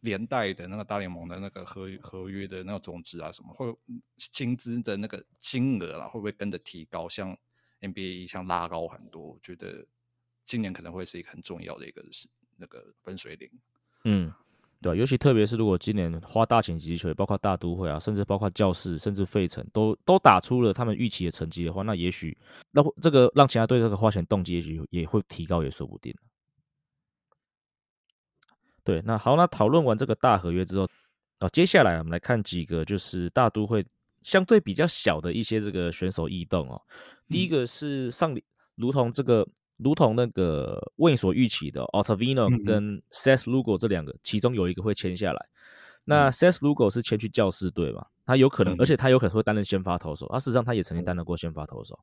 [0.00, 3.72] 连带的那个大联盟的那个合合约的那个总值啊，什么会
[4.16, 7.08] 薪资的那个金额啊，会不会跟着提高？
[7.08, 7.36] 像
[7.80, 9.86] NBA 一项拉高很多，我觉得
[10.44, 13.50] 今年可能会是一个很重要的一个是那个分水岭。
[14.04, 14.32] 嗯。
[14.82, 22.36] 对，尤其特别是如果今年花大钱集球员，包括大都会啊，甚至包括教室，甚至费城，都都打出了他们预期的成绩的话，那也许
[22.72, 26.12] 那这个让其他队这个花钱动机也许也会提高，也说不定。
[28.82, 30.88] 对，那好，那讨论完这个大合约之后，
[31.38, 33.86] 啊，接下来我们来看几个就是大都会
[34.22, 36.82] 相对比较小的一些这个选手异动哦。
[37.28, 38.36] 第一个是上
[38.74, 39.46] 如同这个。
[39.82, 45.44] 如同那个为所预期的，Ottavino 跟 Seth Lugo 这两个，其中有一个会签下来。
[46.04, 48.06] 那 Seth Lugo 是签去教士队嘛？
[48.24, 50.28] 他有可能，而且他有可能会担任先发投手。
[50.30, 51.98] 他事实上他也曾经担任过先发投手。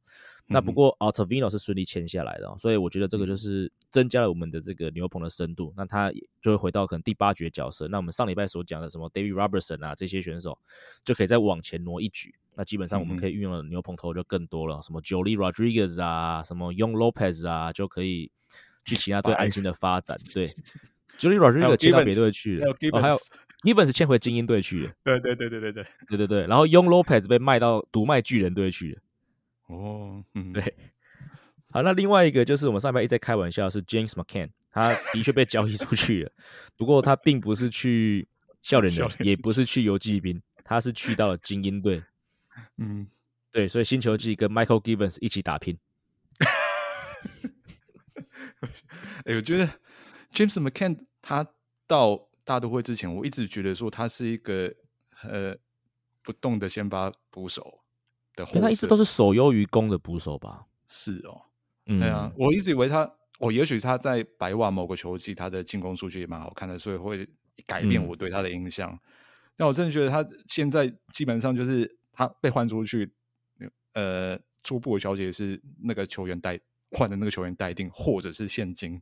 [0.47, 5.73] 那不过 Altavino 是顺利签下来的，所以我觉得这个就是增加了我们的这个牛棚的深度。
[5.77, 7.87] 那他就会回到可能第八局的角色。
[7.87, 10.57] 那我们上礼拜所讲的什么 David Robertson 啊这些选手，
[11.05, 12.35] 就可以再往前挪一局。
[12.55, 18.29] 那基本上我们可以运用的牛棚投就更多了，什么 Jolie Rodriguez 啊，什么 Young Lopez 啊，就可以
[18.83, 20.17] 去其他队安心的发展。
[20.33, 20.45] 对
[21.19, 23.17] ，Jolie Rodriguez 签到别队去了，还有
[23.63, 24.91] Gibbons 签回精英队去了。
[25.03, 26.47] 对对对对对对对对对。
[26.47, 29.01] 然后 Young Lopez 被卖到独卖巨人队去了。
[29.67, 30.63] 哦，嗯，对。
[31.71, 36.31] 好，那另外一个就是我们上边一直在开玩笑，是 James McCann，他的确被交易出去了，
[36.75, 38.27] 不过他并不是去
[38.63, 42.01] 笑脸的，也不是去游击兵，他是去到了精英队。
[42.77, 43.05] 嗯，
[43.51, 45.77] 对，所以新球季跟 Michael Givens 一起打拼。
[49.25, 49.69] 哎，我觉得
[50.33, 51.47] James McCann 他
[51.87, 54.73] 到大都会之前，我一直觉得说他是一个
[55.23, 55.55] 呃
[56.21, 57.73] 不动的先发捕手
[58.35, 60.65] 的，他一直都是守优于攻的捕手吧？
[60.87, 61.41] 是哦，
[61.85, 67.27] 对啊，我一直以为他，我也许他在白袜某个球季他的进攻数据也蛮好看的，所以会
[67.65, 68.99] 改变我对他的印象。
[69.55, 71.97] 但我真的觉得他现在基本上就是。
[72.11, 73.09] 他被换出去，
[73.93, 76.59] 呃，初步的消息是那个球员待
[76.91, 79.01] 换的那个球员待定，或者是现金。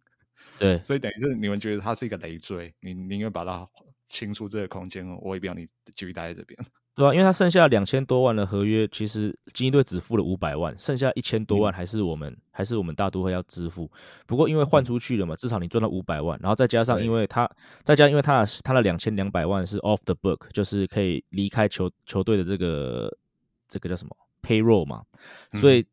[0.59, 3.67] 对，所以等于是你们觉得他是一个累赘，你宁愿把他
[4.07, 6.57] 清出这个空间，我也不要你继续待在这边。
[6.95, 13.87] 对啊，因为他剩下两千多万的合约，其实精英队只付了五百万，剩下一千多万还是我们还是我们大都会要支付。
[14.25, 17.47] 不过因为换出去了嘛，至少你赚到五百万，然后再加上因为他
[17.83, 23.15] 再加因为他的他的两千两百万是 off the book，就是可以离开球球队的这个
[23.67, 25.03] 这个叫什么？payroll 嘛，
[25.53, 25.85] 所以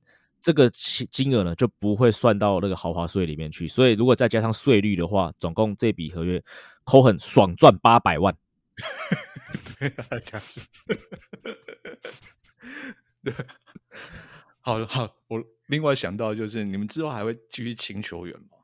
[0.44, 3.66] 这个金额呢就不会算到那个豪华税里面去。
[3.66, 6.42] 所以如果再加上税率的话，总共这笔合约
[6.84, 8.36] 扣很爽赚八百万。
[9.80, 10.60] 这样子，
[13.22, 13.32] 对，
[14.60, 18.58] 好好，我另外想到就是，你们之后还会继续请球员吗？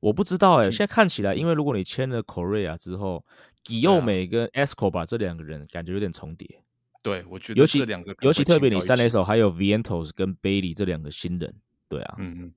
[0.00, 3.24] 我不知道哎，现在看起来，因为如果你签了 Korea 之后，
[3.62, 6.64] 吉佑美跟 Escobar 这两个人感觉有点重叠。
[7.02, 11.54] 对，我觉得尤其两个，尤其特别你三垒手还有 Vientos 跟 Bailey 这两个新人，
[11.88, 12.54] 对啊，嗯嗯，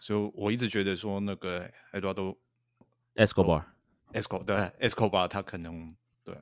[0.00, 2.36] 所以我一直觉得说那个 Eduardo
[3.14, 4.56] Escobar，Escobar 对
[4.88, 5.94] Escobar 他可能
[6.24, 6.34] 对。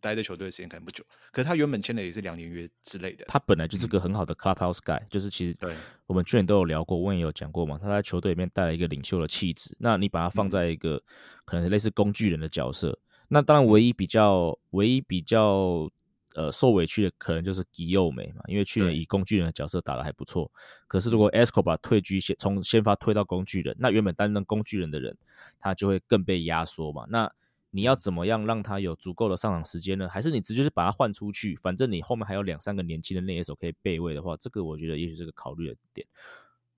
[0.00, 1.02] 待在球队的时间可能不久，
[1.32, 3.24] 可是他原本签的也是两年约之类的。
[3.26, 5.74] 他本来就是个很好的 clubhouse guy，就是其实对
[6.06, 7.78] 我们去年都有聊过，我也有讲过嘛。
[7.80, 9.74] 他在球队里面带了一个领袖的气质。
[9.80, 11.02] 那你把他放在一个
[11.46, 15.90] 可能类似工具人的角色，那当然唯一比较唯一比较
[16.34, 20.50] 呃受委屈的可能就是吉佑美嘛，因为去年以工具人的角色打的还不错。
[20.86, 25.16] 可是如果 Escobar 退居先从先发退到工具人，那原本担任工具人的人
[25.58, 27.06] 他就会更被压缩嘛。
[27.08, 27.32] 那
[27.70, 30.08] 你要怎么样让他有足够的上场时间呢？
[30.08, 31.56] 还是你直接是把他换出去？
[31.56, 36.06] 反正你后面还有两三个年轻的内野手可以备位的话，这个我觉得也许是个考虑的点。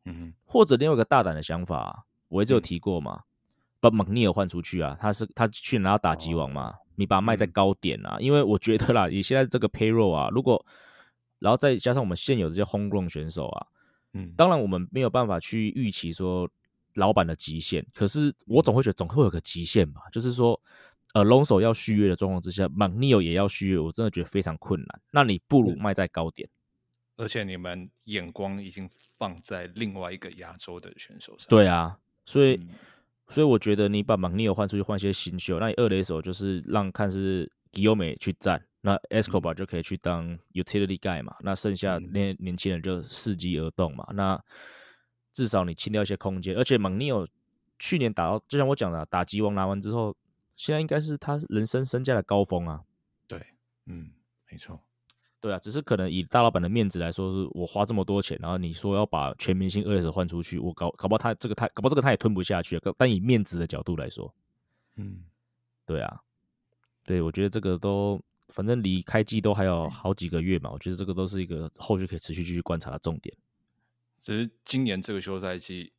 [0.05, 3.25] 嗯，或者另外一个大胆的想法，我一直有提过嘛，
[3.81, 10.65] 把蒙尼尔换出去啊，他是他去拿到打击王嘛，你把它卖在高点啊，因为我觉得啦，你现在这个 payroll 啊，如果
[11.39, 13.67] 然后再加上我们现有的这些 homegrown 选手啊，
[14.13, 16.49] 嗯，当然我们没有办法去预期说
[16.95, 20.61] 老板的极限，可是我总会觉得总会有个极限吧，就是说。
[21.15, 25.01] 呃，龙手要续约的状况之下，蒙尼尔也要续约，我真的觉得非常困难。
[25.11, 26.47] 那你不如卖在高点，
[27.17, 31.47] 而且你们眼光已经放在另外一个亚洲的选手上。
[31.49, 32.61] 对啊，所以
[33.29, 41.35] 所以我觉得你把蒙尼尔换出去换一些新秀，那你二垒手就是让看是吉欧美去站，那 Escobar 就可以去当 utility guy 嘛。
[41.41, 44.07] 那剩下那年轻人就伺机而动嘛。
[44.13, 44.43] 那
[45.33, 47.27] 至少你清掉一些空间，而且蒙尼尔
[47.79, 50.17] 去年打到，就像我讲的，打吉王拿完之后。
[50.59, 52.83] 现在应该是他人生身价的高峰啊！
[53.29, 53.39] 对，
[53.85, 54.11] 嗯，
[54.51, 54.81] 没错。
[55.47, 62.81] 对啊，只是可能以大老板的面子来说，是我花这么多钱，然后你说要把全明星二 S 换出去，我搞搞不好他这个他搞不好这个他也吞不下去。
[62.99, 64.35] 但以面子的角度来说，
[64.97, 65.23] 嗯，
[65.85, 66.21] 对啊，
[67.05, 73.33] 对我觉得这个都反正离开季都还有好几个月嘛，我觉得这个都是一个后续可以持续继续观察的重点。
[74.21, 75.93] 只是今年这个休赛期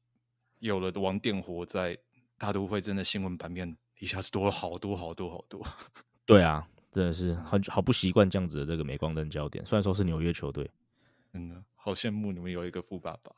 [0.59, 1.97] 有了王电活在
[2.37, 5.65] 大都会，真的新闻版面一下子多了好多好多好多。
[6.27, 6.67] 对啊。
[6.91, 10.69] 真的是很好不习惯这样子的这个镁光灯焦点，虽然说是纽约球队，
[11.31, 13.31] 真的好羡慕你们有一个富爸爸，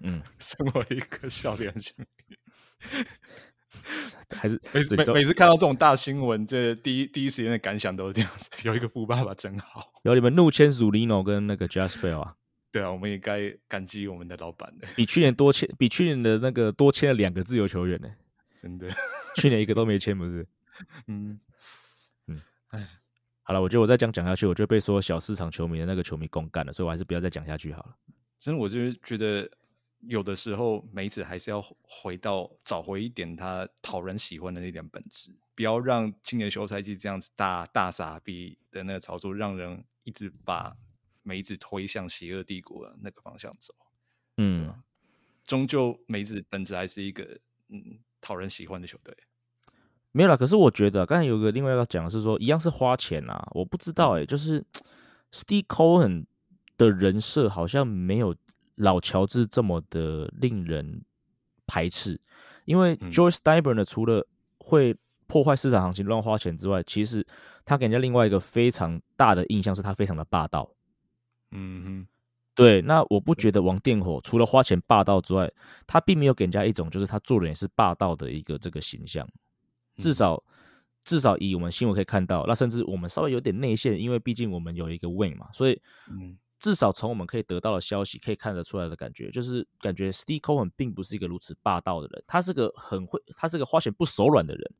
[0.00, 1.94] 嗯， 身为一个笑脸型，
[4.34, 9.92] 还是每每每次看到这种大新闻，这第一第一时间的感想都是这样子， 有一个富爸爸真好。
[10.02, 12.36] 有你们怒签 Zulino 跟那个 Jasper 啊，
[12.70, 18.08] 对啊，我们也该感激我们的老板的，比去年多签，比去年的那个多签了两个自由球员呢，
[18.60, 18.88] 真的，
[19.36, 20.46] 去年一个都没签，不是？
[21.06, 21.40] 嗯嗯，
[22.72, 22.86] 哎。
[23.44, 27.96] 好了，我觉得我再讲讲下去，我就被说小市场球迷的那个球迷公干了，所以我还是不要再讲下去好了。
[28.38, 29.50] 真的，我就是觉得
[30.02, 40.76] 有的时候梅子还是要回到找回一点他讨人喜欢的那点本质，不要让今年休赛季这样子大大傻逼的那个操作，让人一直把
[41.24, 43.74] 梅子推向邪恶帝国的那个方向走。
[44.36, 44.72] 嗯，
[45.44, 49.12] 终究梅子本质还是一个嗯讨人喜欢的球队。
[50.12, 54.62] 没有啦，可是我觉得刚才有个另外要讲的是说，一样是花钱啊，我不知道哎，就是
[55.32, 56.26] Steve Cohen
[56.76, 58.34] 的人设好像没有
[58.74, 61.02] 老乔治这么的令人
[61.66, 62.20] 排斥，
[62.66, 64.26] 因为 Joyce d i b e r 呢，除了
[64.58, 64.94] 会
[65.26, 67.26] 破坏市场行情、乱花钱之外，其实
[67.64, 70.68] 他给人家另外一个非常大的印象是他非常的霸道。
[71.52, 72.06] 嗯哼，
[72.54, 75.50] 对，那我不觉得王电火除了花钱霸道之外，
[75.86, 79.26] 他并没有给人家一种就是他做人也是霸道的一个这个形象。
[79.98, 80.42] 至少，
[81.04, 94.72] 至少以我们新闻可以看到，那甚至我们稍微有点内线，因为毕竟我们有一个 win 嘛，所以，嗯，至少从我们可以得到的消息可以看得出来的感觉，就是感觉 Steve Cohen 并不是一个如此霸道的人，他是个很会，他是个花钱不手软的人，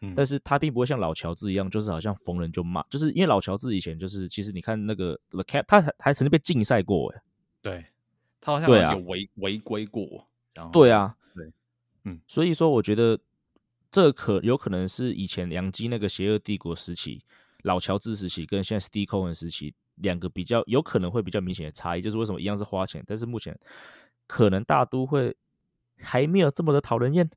[0.00, 7.22] 嗯，但是他并不会像老乔治一样，就是好像逢人就骂，就是因为老乔治以前就是，其实你看那个 The Cap，他还还曾经被禁赛过，哎，
[7.60, 7.86] 对，
[8.40, 11.52] 他好像有违违规过，然后对啊，对，
[12.04, 13.18] 嗯，所以说我觉得。
[13.94, 17.22] 这可有可能是以前梁基那个邪恶帝国时期、
[17.62, 23.56] 老乔治时期跟现在 Steve Cohen 时期两个比较有可能会比较明显的差异，就是为什么一样是花钱，但是目前
[24.26, 25.32] 可能大都会
[25.98, 27.30] 还没有这么的讨人厌，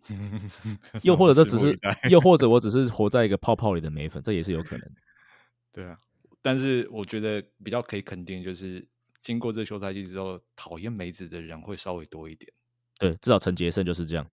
[1.00, 1.78] 又或者这只是，
[2.10, 4.86] 又或者我只是活在一个泡泡里的美粉，这也是有可能。
[5.72, 5.98] 对啊，
[6.42, 8.86] 但是我觉得比较可以肯定，就是
[9.22, 12.52] 经过这休赛季之后，讨厌梅子的人会稍微多一点。
[12.98, 14.30] 对，至少陈杰胜就是这样。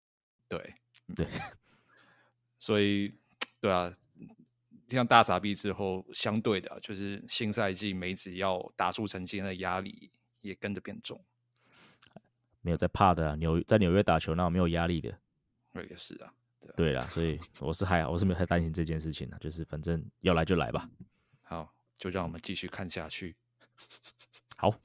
[0.49, 0.73] 对。
[1.15, 1.27] 对，
[2.59, 3.13] 所以
[3.59, 3.93] 对啊，
[4.87, 11.23] 像大傻逼之后，相对的，就是新赛季梅子要打出成绩的压力也跟着变重。
[12.61, 15.17] 没有在怕的啊，纽在纽约打球，那我没有压力的。
[15.71, 16.33] 对，也是啊。
[16.75, 20.89] 对啦，所以我是还好，我是没有太担心这件事情的，就是反正要来就来吧。
[21.41, 23.35] 好，就让我们继续看下去。
[24.57, 24.75] 好。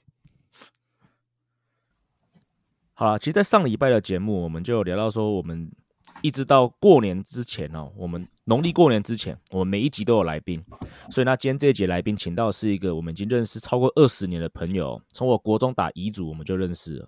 [2.95, 5.71] 好了，其实，在上礼拜的节目，我们就聊到说，我们。
[6.25, 10.59] 一直到过年之前哦，我们农历过年之前，我们每一集都有来宾，
[11.11, 17.07] 所以那今天这一节来宾请到是一个我们已经认识超过二十年的朋友，从我国中打遗嘱我们就认识了，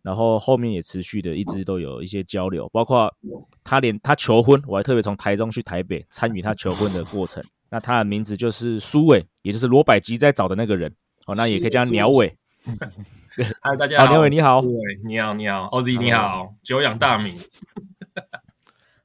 [0.00, 3.14] 然后后面也持续的一直都有一些交流，包括
[3.62, 7.44] 他连他求婚，我还特别从台中去台北参与他求婚的过程。
[7.68, 10.90] 那他的名字就是苏伟，也就是罗百吉在找的那个人
[11.26, 12.34] 哦，那也可以叫鸟伟。
[13.60, 14.62] 嗨，大家好，鸟伟你好，
[15.06, 17.36] 你好你好，OZ 你好，久仰大名。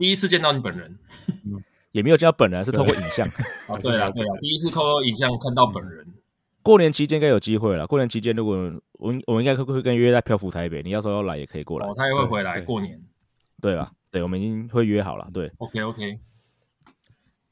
[0.02, 0.98] 第一次见到你本人，
[1.94, 3.28] 也没有见到本人，是透过影像。
[3.70, 6.04] 啊，对了对了，第一次透过影像看到本人。
[6.64, 7.86] 过年期间应该有机会了。
[7.86, 8.56] 过年期间，如果
[8.94, 11.86] 我我应该会会跟约在漂浮台北，你要说要来也可以过来。
[11.86, 13.00] 哦，他也会回来过年。
[13.62, 13.92] 对吧？
[14.10, 15.30] 对，我们已经会约好了。
[15.32, 16.20] 对，OK OK。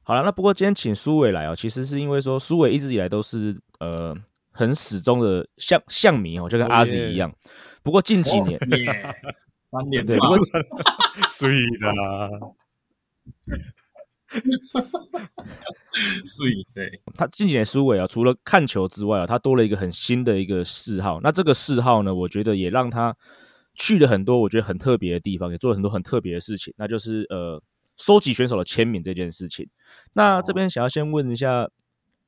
[0.01, 4.17] 好了，那不过今天请苏伟来哦，其实是因为说苏伟一直以来都是呃
[4.49, 7.31] 很始终的象象迷哦，就跟阿 Z 一样。
[7.83, 8.59] 不过近几年。
[9.71, 10.37] 三年对，不过
[11.29, 11.49] 碎
[11.81, 12.29] 啦，
[16.25, 17.01] 碎对。
[17.15, 21.19] 他近几年苏伟啊，除了看球之外啊，他多了一个很新的一个嗜好。
[21.21, 23.15] 那这个嗜好呢，我觉得也让他
[23.75, 26.73] 去了很多我觉得很特别的地方，也做了很多很特别的事情。
[26.77, 27.61] 那就是呃，
[27.95, 29.69] 收集选手的签名这件事情。
[30.13, 31.69] 那这边想要先问一下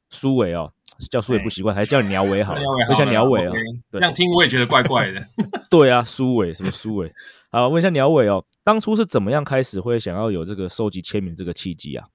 [0.09, 0.73] 苏伟哦。
[1.09, 2.53] 叫苏伟不习惯，还是 叫鸟伟好？
[2.53, 3.53] 问一下鸟伟啊，
[3.91, 5.25] 这样听我也觉得怪怪的。
[5.69, 7.13] 对啊，苏伟什么苏伟？
[7.49, 12.07] 好，问一下鸟伟哦，当初是怎么样开始会想要有这个收集签名这个契机啊？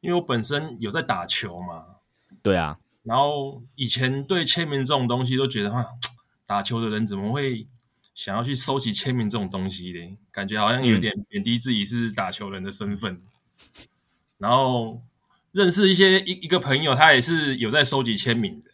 [0.00, 1.84] 因为我本身有在打球嘛，
[2.42, 5.86] 对啊，然后以前对签名这种东西都觉得哈，
[6.46, 7.66] 打球的人怎么会
[8.14, 10.16] 想要去收集签名这种东西嘞？
[10.30, 13.20] 感觉好像有点贬低自己是打球人的身份。
[14.38, 15.02] 然后
[15.58, 18.70] 认识一些一一个朋友，他也是有在收集签名的。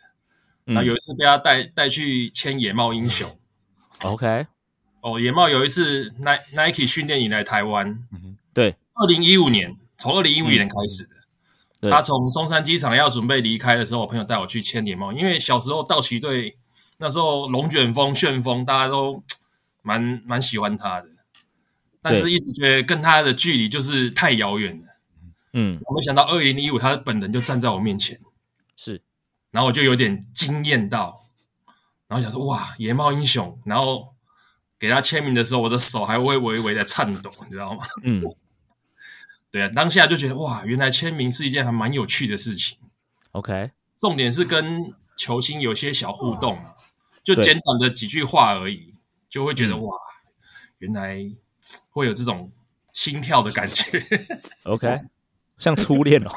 [0.66, 0.74] 嗯。
[0.74, 3.26] 那有一次被他带带去签野茂英雄。
[4.01, 4.47] OK，
[5.01, 8.76] 哦，野茂有一次 Ni Nike 训练营来台湾，嗯对。
[8.93, 11.11] 二零一五年，从二零一五年开始的。
[11.80, 11.91] 对。
[11.91, 16.59] 他从松山机场要准备离开的时候，我朋友带我去签野茂，因为小时候道奇队
[16.99, 19.24] 那时候龙卷风、旋风，大家都
[19.82, 21.09] 蛮蛮喜欢他的，
[22.01, 24.93] 但是一直觉得跟他的距离就是太遥远了。
[25.55, 28.20] 嗯，我没想到二零一五他本人就站在我面前，
[28.76, 29.00] 是。
[29.50, 31.30] 然后我就有点惊艳到，
[32.09, 34.14] 然后想说哇，野猫英雄，然后
[34.78, 37.84] 给他签名的时候，我的手还会微微的颤抖，你知道吗？
[38.02, 38.22] 嗯。
[39.50, 42.76] 对啊，当下就觉得哇，原来签名是一件还蛮有趣的事情。
[43.30, 46.74] OK，重点是跟球星有些小互动嘛，
[47.22, 48.94] 就简短的几句话而已，
[49.28, 49.82] 就会觉得、嗯。
[49.84, 49.96] 哇，
[50.78, 51.24] 原来
[51.90, 52.50] 会有这种
[52.92, 54.05] 心跳的感觉。
[54.66, 55.02] OK，
[55.59, 56.30] 像初恋哦。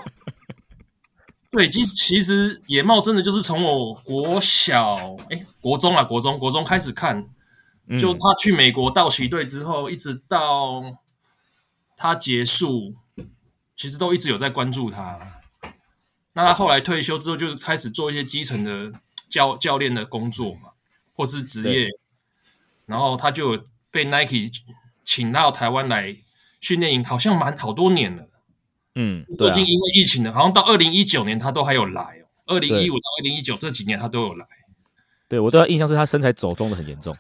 [1.49, 7.27] 对，其实其实野茂真的就是从我国小哎国中啊国中国中开始看，
[7.87, 10.83] 嗯就他去美国道奇队之后，一直到
[11.95, 12.93] 他结束，
[13.75, 15.17] 其实都一直有在关注他。
[16.33, 18.91] 那他后来退休之后，就开始做一些基层的
[19.29, 20.71] 教教练的工作嘛，
[21.15, 21.87] 或是职业。
[22.85, 24.51] 然后他就被 Nike
[25.03, 26.15] 请到台湾来
[26.61, 28.27] 训练营，好像蛮好多年了。
[28.99, 32.25] 嗯，最近，因为疫情的，好像到二零一九年他都还有来哦。
[32.47, 34.47] 二零一五到二零一九这几年他都有来，
[35.27, 37.15] 对我对他印象是他身材走中的很严重。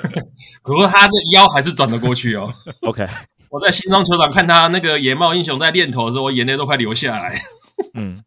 [0.62, 2.50] 可是他的腰还是转得过去哦。
[2.88, 3.06] OK，
[3.50, 7.38] 我在新庄球场看他那个野茂英雄在练头的时候，我眼泪都快流下来。
[7.92, 8.24] 嗯，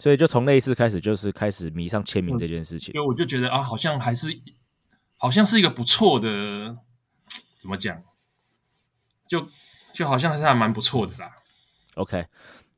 [0.00, 2.92] 所以就从那一次开始，就是开始迷上签名这件事情。
[2.92, 4.36] 因为我就觉得啊，好像还是
[5.16, 6.76] 好像是一个不错的，
[7.60, 8.02] 怎么讲？
[9.28, 9.46] 就
[9.98, 11.28] 就好像还是还蛮不错的啦。
[11.96, 12.24] OK，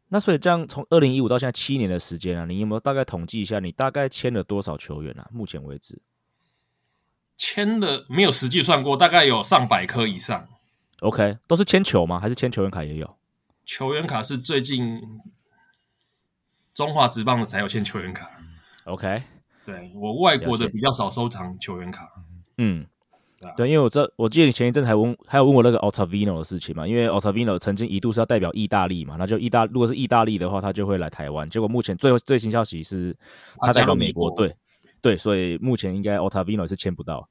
[0.08, 5.28] 那所以这样从二零一五到现在七年的时间啊，你有没有大概统计一下，你大概签了多少球员啊？
[5.30, 6.00] 目前为止
[7.36, 10.48] 签了没有实际算过，大概有上百颗以上。
[11.00, 12.18] ，OK，都是签球吗？
[12.18, 13.18] 还是签球员卡也有？
[13.66, 14.98] 球员卡是最近
[16.72, 18.30] 中华职棒的才有签球员卡。
[18.84, 19.22] OK，
[19.66, 22.08] 对我外国的比较少收藏球员卡。
[22.56, 22.86] 嗯
[23.56, 31.48] 对因为我这我记得你前一阵还问，还有问我那个 Ottavino 的事情嘛，因为 Ottavino 曾经一度是要代表意大利嘛，那就意大如果是意大利的话，他就会来台湾。
[31.48, 33.16] 结果目前最后最新消息是，
[33.60, 34.56] 他代表美国美国队，
[35.00, 37.28] 对，所以目前应该 Ottavino 是签不到。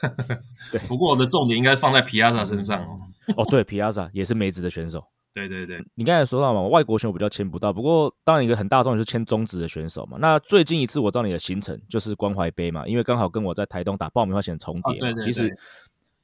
[0.70, 2.96] 对不过我的重点应该放在皮亚萨身上哦。
[3.36, 5.04] 哦，对，Piazza 也是梅子的选手。
[5.32, 10.18] 对对对，你刚才说到嘛，外国选手比较签不到，不过当然一个很大众就是签中职的选手嘛。
[10.20, 15.50] 那最近一次我知道你的行程就是关怀杯嘛，因为刚好跟我在台东打爆米花前重叠对对其实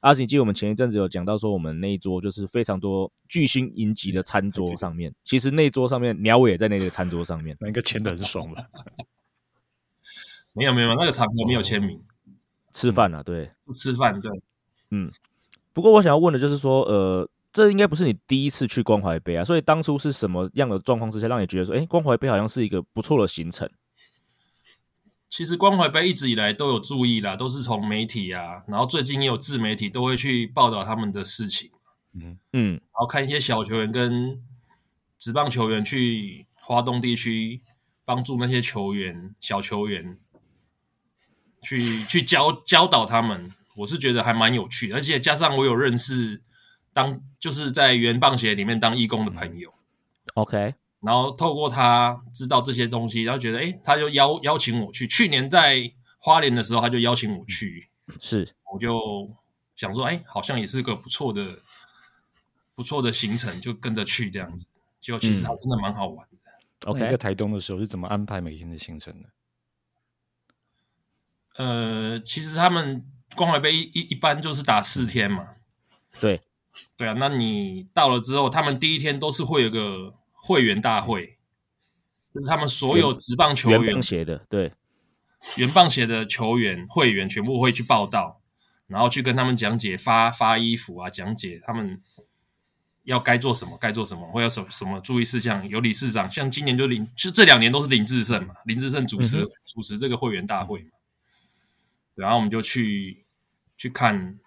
[0.01, 7.57] 阿信记得我们前一阵子有讲到说，我们那一桌就是非常多巨星云集的餐桌上面，其实那一桌上面鸟尾也在那个餐桌上面。
[7.59, 8.63] 那应该签的很爽吧？
[10.53, 12.01] 没有没有，那个场合没有签名，
[12.71, 13.51] 吃饭啊，对。
[13.73, 14.31] 吃饭对。
[14.91, 15.11] 嗯
[15.73, 23.69] 不过我想要问的就是说，呃，这应该不是你第一次去关怀杯啊，所以当初是什么样的状况之下，让你觉得说，哎，关怀杯好像是一个不错的行程？
[25.29, 31.71] 其实关怀杯一直以来都有注意啦，都是从媒体啊，然后最近也有自媒体都会去报道他们的事情，
[32.13, 32.37] 嗯。
[32.53, 32.71] 嗯。
[32.73, 34.41] 然后看一些小球员跟
[35.17, 37.61] 职棒球员去华东地区
[38.05, 40.17] 帮助那些球员、小球员
[41.61, 46.41] 去去教教导他们，我是觉得还蛮有趣的，而且加上我有认识
[46.93, 49.73] 当就是在原棒协里面当义工的朋友。
[50.33, 55.07] ，OK，然后透过他知道这些东西，然后觉得，诶，他就邀邀请我去。
[55.07, 59.29] 去年在花莲的时候，他就邀请我去，是我就
[59.75, 61.59] 想说，哎，好像也是个不错的、
[62.75, 64.67] 不错的行程，就跟着去这样子。
[64.99, 66.89] 结果其实还真的蛮好玩的。
[66.89, 69.29] OK，在台东的时候是怎么安排每天的行程的？
[71.55, 75.55] 呃，其实他们关怀杯一一般就是打四天嘛，
[76.21, 76.39] 对，
[76.97, 77.13] 对啊。
[77.17, 81.37] 那你到了之后，他们第一天都是会有个会员大会，
[82.33, 84.73] 就是他们所有职棒球员的，对，
[85.57, 88.41] 原棒协的球员会员全部会去报道，
[88.87, 91.99] 然后去跟他们讲解发发衣服啊，讲解他们
[93.03, 95.67] 要该做什么，该做什么，会有什什么注意事项。
[95.67, 100.89] 有理事长，像今年就林，就这两年都是林志胜嘛，林志胜主持、嗯主持这个会员大会嘛，
[102.15, 103.23] 然后我们就去
[103.77, 104.39] 去看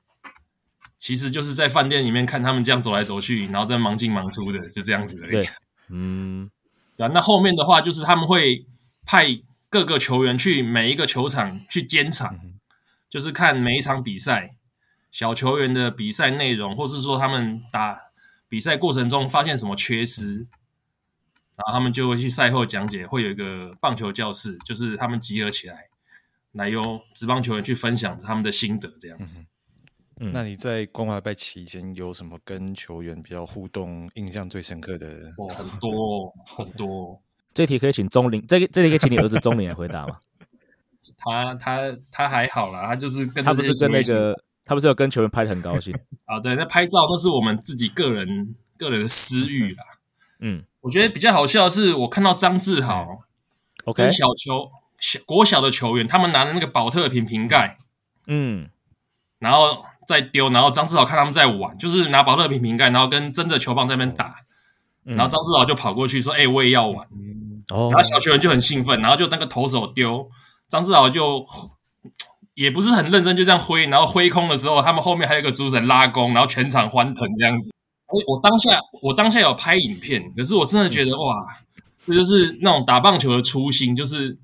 [1.03, 5.31] 其实就是在饭店里面看他们这样走来走去，然后在忙进忙出的，就这样子而已。
[5.33, 5.49] 对，
[5.89, 6.49] 嗯，
[6.97, 8.65] 对啊，那后面的话就是他们会
[9.05, 12.39] 派各个球员去每一个球场去监场，
[13.11, 14.55] 就是看每一场比赛
[15.11, 17.99] 小球员的比赛内容，或是说他们打
[18.49, 20.47] 比赛过程中发现什么缺失，
[21.57, 25.87] 然后他们就会去赛后讲解，会有一个棒球教室，就是他们集合起来，
[26.53, 29.41] 来由职棒球员去分享他们的心得，这样子。
[29.41, 29.47] 嗯
[30.17, 35.07] 那你在关怀拜期间有什么跟球员比较互动、印象最深刻的？
[35.37, 37.21] 哦，很多 很多，
[37.55, 40.19] 这题可以请钟林，这个这题可以请你儿子钟林来回答吗？
[41.19, 45.95] 他他他还好啦，他就是跟他不是跟那个，他不是有跟球员拍的很高兴？
[46.27, 49.85] 啊，对，那拍照都是我们自己个人个人的私欲啦。
[50.41, 53.23] 嗯我觉得比较好笑的是，我看到张志豪
[53.85, 57.79] ，OK，跟小球小国小的球员，他们拿的那个保特瓶瓶盖，
[58.27, 58.69] 嗯
[59.39, 64.37] 然后再丢，然后张志豪看他们在玩，就是拿保特瓶瓶盖，然后跟真的球棒在那边打，
[65.05, 67.07] 嗯，然后张志豪就跑过去说：“哎、我也要玩。”
[67.71, 67.89] 哦。
[67.91, 70.29] 然后小球员就很兴奋，然后就那个投手丢，
[70.69, 71.47] 张志豪就
[72.55, 77.71] 也不是很认真，就这样挥，然后挥空的时候，他们后面还有一个主审拉弓，然后全场欢腾这样子。
[78.07, 81.47] 哎，我当下我当下有拍影片，可是我真的觉得哇，
[82.07, 84.37] 这就是那种打棒球的初心，就是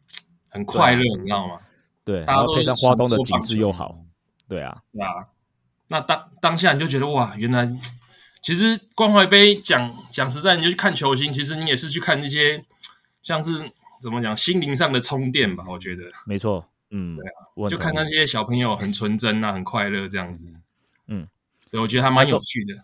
[0.49, 1.59] 很快乐，你知道吗？
[2.05, 3.71] 对，大家配上花东的景致又。
[3.71, 3.95] 好，
[4.49, 5.27] 对啊，对啊，
[5.89, 7.70] 那当当下你就觉得哇，原来
[8.43, 12.64] 其实关怀杯讲讲实在，你就去看球星，其实你也是去看那些
[13.22, 13.70] 像是
[14.01, 16.05] 怎么讲心灵上的充电吧，我觉得。
[16.26, 20.45] 没错，嗯，对啊，我就看那些小朋友很纯真啊，很快乐这样子。
[21.07, 21.26] 嗯，
[21.70, 22.74] 所以我觉得还蛮有趣的。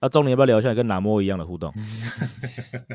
[0.00, 1.74] 那钟林要不要聊一下跟南莫一样的互动？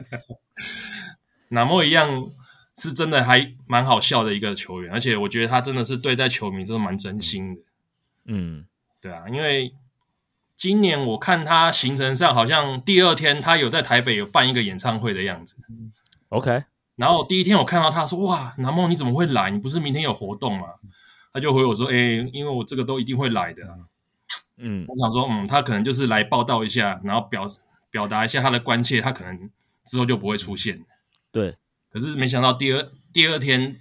[1.49, 2.32] 南莫一样
[2.78, 7.61] 是真的还蛮好笑的一个球员，而且我觉得他真的是对待球迷真的蛮真心的。
[8.26, 8.65] 嗯
[9.06, 9.72] 对啊，因为
[10.56, 15.56] 今年我看他行程上好像第二天他有在台北有办一个演唱会的样子
[16.30, 16.64] ，，OK，
[16.95, 19.51] 然后第一天我看到他说：“哇，南梦你怎么会来？
[19.51, 20.70] 你不是明天有活动吗？”
[21.32, 21.93] 他就回我说：“哎、
[22.34, 23.78] 因为我这个都一定会来的啊、
[24.58, 27.47] 嗯我想说，嗯，他可能就是来报道一下，然后表
[27.91, 29.51] 表达一下他的关切，他可能
[29.86, 30.84] 之后就不会出现。
[31.32, 31.56] 对，
[31.91, 33.78] 可是没想到第二第二天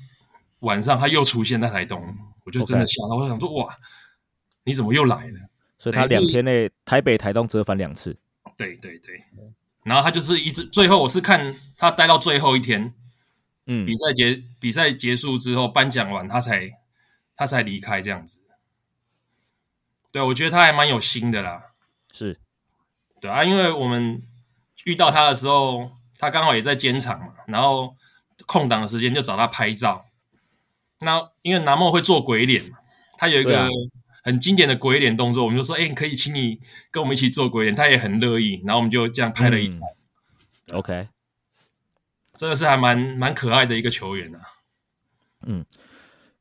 [0.60, 2.14] 晚上他又出现在台东，
[2.44, 3.74] 我就真的吓到，我想说，哇，
[4.64, 5.40] 你怎么又来了？
[5.78, 8.16] 所以他两天内台北、台东折返两次，
[8.56, 9.22] 对对对，
[9.82, 12.94] 然后他就是一直最后我是看他待到最后一天，
[13.66, 16.70] 嗯比赛结比赛结束之后颁奖完，他才
[17.36, 18.40] 他才离开这样子。
[20.10, 21.62] 对，我觉得他还蛮有心的啦。
[22.12, 22.40] 是，
[23.20, 24.22] 对啊，因为我们
[24.84, 27.94] 遇到他的时候，他刚好也在监场嘛，然后
[28.46, 30.06] 空档的时间就找他拍照。
[31.00, 32.78] 那因为南梦会做鬼脸嘛，
[33.18, 33.68] 他有一个啊
[34.24, 36.58] 很经典的鬼脸动作，我们就说：“哎、可以请你
[36.90, 39.80] 跟我们一起做鬼脸。”他也很乐意，然后我们就这样拍了一场，
[40.72, 41.08] 嗯 OK，
[42.34, 44.40] 真的是还蛮蛮可爱的一个球员啊。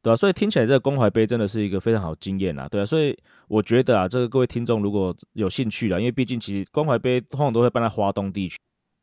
[0.02, 3.18] 对啊，所以听起来这个关怀杯真的是一个非常好经验啊，对啊，所以
[3.50, 8.58] 我觉得啊，这个各位听众如果有兴趣啦，因为毕竟其实关怀杯通常都会办在华东地区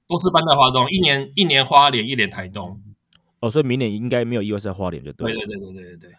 [0.08, 2.82] 都是搬在华东，一年一年花莲，一年台东。
[3.40, 6.10] 哦，所以明年应该没有意外是在花莲就对对对对对对对，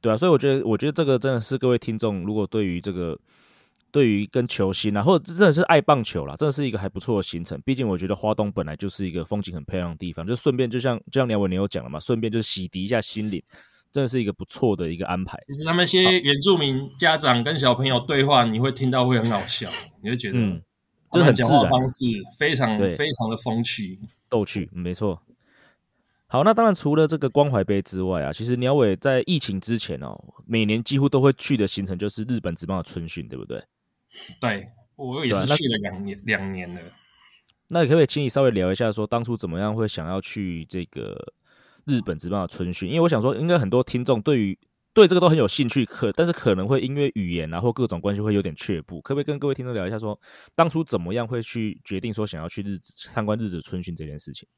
[0.00, 3.18] 对啊，所以我觉得，我觉得这个真的是各位听众，如果对于这个，
[3.90, 7.60] 对于跟球星啊，或者真的是爱棒球啦，真的是一个还不错的行程。
[7.64, 13.42] 毕竟我觉得花东本来就是一个风景很漂亮的地方，就顺便就像就像梁伟你有讲了嘛，顺便就是洗涤一下心灵，
[13.92, 15.38] 真的是一个不错的一个安排。
[15.48, 19.68] 其实他们一些原住民家长跟小朋友对话，你会听到会很好笑，
[20.02, 20.62] 你会觉得嗯，
[21.12, 22.04] 就是很自然话方式
[22.38, 23.98] 非常非常的风趣。
[24.28, 25.20] 逗趣，嗯没错。
[26.32, 30.16] 好，那当然除了这个关怀杯之外啊，其实鸟尾在疫情之前哦，
[30.46, 33.60] 每年几乎都会去的行程就是日本职棒的春训，对不对？
[34.40, 36.80] 对我也是去了两年两年了。
[37.66, 41.16] 那可不可以请你稍微聊一下，说当初怎么样会想要去这个
[41.84, 42.88] 日本职棒的春训？
[42.88, 44.56] 因为我想说，应该很多听众对于
[44.94, 49.00] 对这个都很有兴趣，可但是可能会因为语言啊或各种关系会有点却步。
[49.00, 50.16] 可不可以跟各位听众聊一下说
[50.54, 54.48] 当初怎么样会去决定说想要去日子参观日子春训这件事情？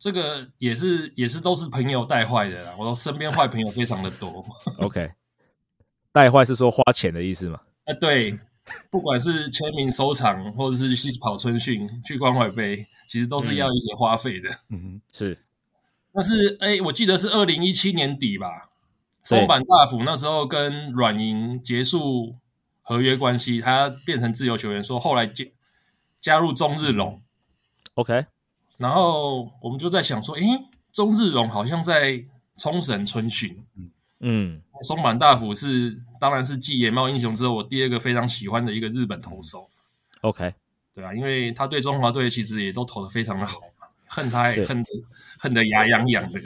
[0.00, 4.42] 这个也是也是都是朋友带坏的啦，我身边坏朋友非常的多。
[4.80, 5.12] OK，
[6.10, 7.60] 带坏是说花钱的意思吗？
[7.84, 8.40] 啊， 对，
[8.88, 14.48] 不管是签名收藏，或者是去跑春训、去关怀杯，其实都是要一些花费的。
[14.70, 15.38] 嗯是，
[16.14, 18.70] 但是，哎，我记得是二零一七年底吧，
[19.22, 22.36] 松坂大辅那时候跟软银结束
[22.80, 25.44] 合约关系，他变成自由球员，说后来加
[26.20, 27.20] 加入中日龙
[27.94, 28.24] ，OK，
[28.80, 30.42] 然后我们就在想说，诶，
[30.90, 32.24] 中日龙好像在
[32.56, 33.62] 冲绳春训，
[34.20, 39.68] 嗯，松坂大辅是当然是继野茂英雄之后，我第二个非常喜欢的一个日本投手
[40.22, 40.54] ，OK，
[40.94, 44.88] 对啊，因为他对中华队其实也都投的非常的好嘛，恨他也恨得
[45.38, 46.40] 恨得牙痒痒的，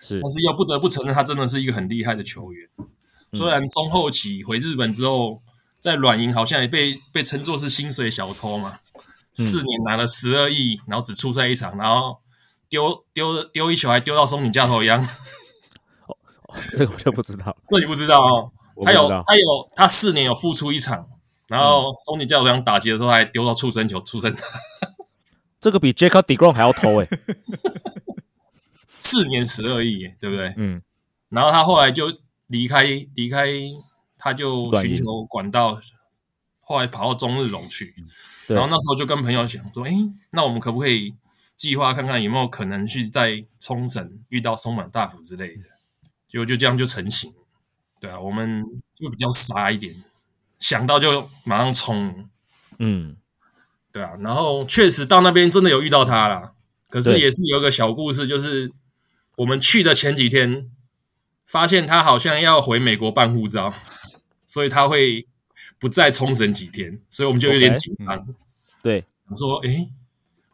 [0.00, 0.18] 是。
[0.24, 2.66] 但是又不得不承认他真的是一个很厉害的球员。
[2.78, 2.88] 嗯。
[3.34, 5.42] 虽然中后期回日本之后，
[5.80, 9.02] 在软银好像也被被称作是薪水小偷嘛，嗯
[9.34, 12.20] 四年拿了十二亿，然后只出赛一场，然后
[12.68, 15.06] 丢丢丢一球还丢到松井架头一样，
[16.72, 18.52] 这个我就不知道， 这你不知道哦。
[18.84, 19.08] 他有。
[19.08, 21.08] 他有他四年有复出一场，
[21.48, 24.42] 然后松井教头一样打击的时候还丢到畜生球触身打，
[25.60, 27.08] 这个比 Jacob Degrom 还要偷哎、
[28.90, 30.52] 四年十二亿耶，对不对？
[30.56, 30.82] 嗯，
[31.28, 32.12] 然后他后来就
[32.48, 33.46] 离开离开，
[34.18, 35.80] 他就寻求管道，
[36.60, 37.94] 后来跑到中日龙去。
[37.96, 38.04] 对
[38.48, 39.92] 然后那时候就跟朋友讲说，哎，
[40.30, 41.14] 那我们可不可以
[41.56, 45.62] 计划看看有没有可能去在冲绳遇到松满大辅之类的？
[46.28, 47.32] 结果就这样就成型。
[48.00, 48.64] 对啊，我们
[48.94, 50.04] 就比较傻一点，
[50.58, 52.28] 想到就马上冲。
[52.78, 53.16] 嗯，
[53.92, 56.52] 对啊，然后确实到那边真的有遇到他啦，
[56.90, 58.72] 可是也是有一个小故事，就是
[59.36, 60.68] 我们去的前几天，
[61.46, 63.72] 发现他好像要回美国办护照，
[64.46, 65.26] 所以他会
[65.78, 68.26] 不再冲绳几天，所以我们就有点紧张，
[68.82, 69.90] 对，想说，诶，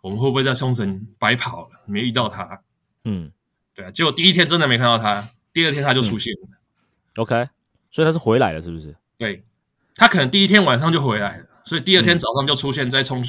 [0.00, 2.62] 我们会不会在冲绳白跑了，没遇到他？
[3.04, 3.30] 嗯
[3.74, 6.58] 对啊，结果第一天真的没看到他，第二天他就出现了。
[7.16, 7.48] ，OK，
[7.90, 8.94] 所以他是回来了，是不是？
[9.16, 9.44] 对
[9.94, 13.24] 他可能第一天晚上就回来了，所以第二天早上就出现在冲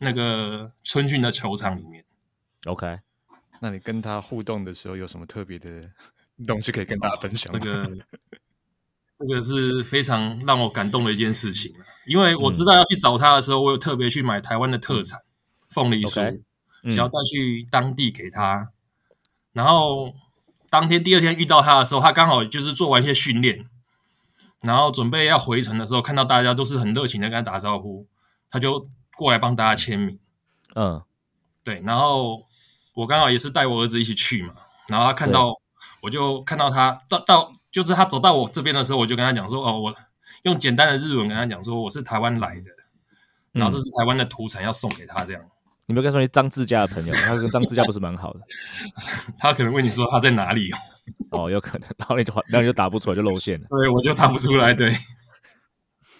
[0.00, 2.04] 那个春训的球场里面。
[2.66, 2.98] OK，
[3.60, 5.90] 那你跟他互动的时候有什么特别的
[6.46, 7.58] 东西可以跟大家分享吗？
[7.62, 7.96] 这个
[9.18, 11.84] 这个是非常让我感动的一件事情啊。
[12.06, 15.20] 因为我知道要去找他的时候，我有特别去买台湾的特产
[15.70, 16.42] 凤梨酥
[16.84, 18.70] 想要带去当地给他。
[19.52, 20.12] 然后
[20.70, 23.64] 当天第二天遇到他的时候，他刚好就是做完一些训练，
[24.62, 28.06] 然后准备要回程的时候，看到大家都是很热情的跟他打招呼，
[28.50, 30.18] 他就过来帮大家签名。
[30.74, 31.02] 嗯。
[31.64, 32.46] 对，然后
[32.94, 34.54] 我刚好也是带我儿子一起去嘛，
[34.86, 35.52] 然后他看到
[36.02, 37.52] 我就看到他到到
[37.82, 39.94] 就是他走到我这边的时候，我就跟他讲说，哦，我
[40.44, 42.70] 用简单的日文跟他讲说我是台湾来的，
[43.52, 45.42] 然后这是台湾的土产要送给他，这样
[45.86, 48.40] 你没有跟他说你张志佳的朋友，他跟张志佳不是蛮好的
[49.38, 50.70] 他可能问你说他在哪里
[51.30, 53.66] 哦，哦，有可能，然后你就然后你就打不出来就露馅了。
[53.70, 54.92] 对我就打不出来，对。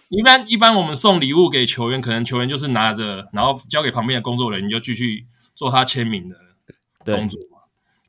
[0.09, 5.27] 一般一般我们送礼物给球员，可能球员就是拿着，然后交给旁边的工作人员，就继续
[5.57, 6.37] 做他签名的
[7.05, 7.59] 对动作嘛。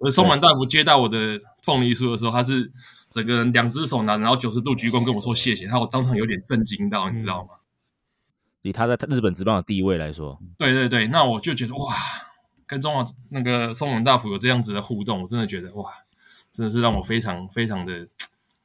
[0.01, 2.71] 而松满大夫接到我的凤梨酥的时候，他是
[3.18, 7.49] 整个人两只手拿，然后九十度鞠躬跟我说谢谢，然后我当场有点震惊到，你知道吗？
[8.61, 11.95] 以他在日本职棒的地位来说，对对对，那我就觉得哇，
[12.68, 15.89] 跟中华那个松本大辅有这样子的互动，我真的觉得哇，
[16.51, 18.07] 真的是让我非常非常的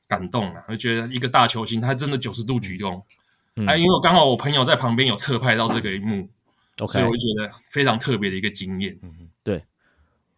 [0.06, 0.64] 感动啊！
[0.68, 3.02] 我觉得一个大球星，他真的九十度鞠躬，
[3.56, 6.28] 嗯哎，因为我刚好我朋友在旁边有侧拍到这个一幕，
[6.86, 8.98] 所以我就觉得非常特别的一个经验。
[8.98, 9.10] 对。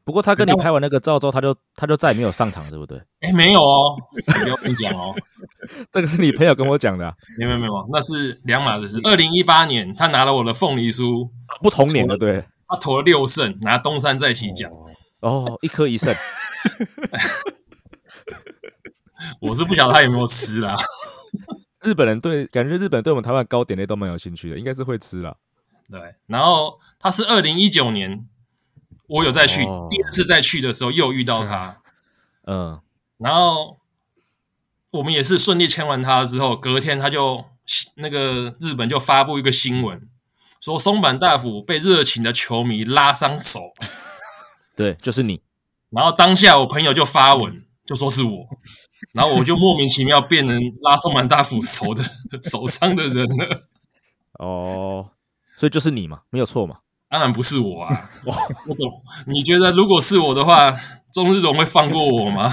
[0.04, 2.98] 不过他跟你拍完那个照之后，他就他就再也没有上场，对不对？
[3.20, 3.96] 哎，没有哦，
[4.26, 5.14] 不要跟你讲哦，
[5.90, 9.00] 这个是你朋友跟我讲的啊、没有没有没有，那是两码子事。
[9.04, 11.28] 二零一八年，他拿了我的凤梨酥，
[11.62, 12.44] 不同年的，对。
[12.66, 14.70] 他投了六胜，拿东山再起奖。
[15.20, 16.14] 哦，一颗一胜，
[19.40, 20.74] 我是不晓得他有没有吃啦。
[21.82, 25.34] 日本人对感觉日本人对我们台湾的糕点类都蛮有兴趣的，应该是会吃啦。
[25.90, 28.26] 对，然后他是二零一九年，
[29.06, 31.80] 我有再去、哦第二次再去的时候又遇到他，
[32.46, 32.80] 嗯，
[33.18, 33.78] 然后
[34.90, 37.44] 我们也是顺利签完他之后，隔天他就
[37.96, 40.08] 那个日本就发布一个新闻，
[40.60, 43.60] 说松坂大辅被热情的球迷拉伤手，
[44.74, 45.42] 对，就是你。
[45.90, 48.48] 然后当下我朋友就发文就说是我，
[49.12, 52.02] 然后我就莫名其妙变成拉松坂大辅手的
[52.42, 53.68] 手上的人了。
[54.40, 55.10] 哦，
[55.56, 56.78] 所以就是你嘛，没有错嘛。
[57.14, 58.10] 当然不是我啊！
[58.26, 58.32] 我
[58.74, 59.00] 怎么？
[59.28, 60.72] 你觉得如果是我的话，
[61.12, 62.52] 中日龙会放过我吗？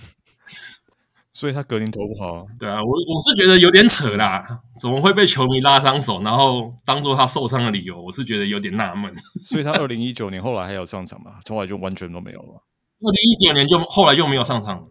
[1.32, 4.44] 所以他格林投不好，对啊，我我是觉得有点扯啦，
[4.78, 7.98] 怎么会被球迷拉伤手，然后当做他受伤的理由？
[8.02, 9.10] 我是觉得有点纳闷。
[9.42, 12.62] 所以他二零一九年后来还有上场吗，后来就完全都没有了。
[13.00, 14.88] 二零一九年就后来就没有上场了，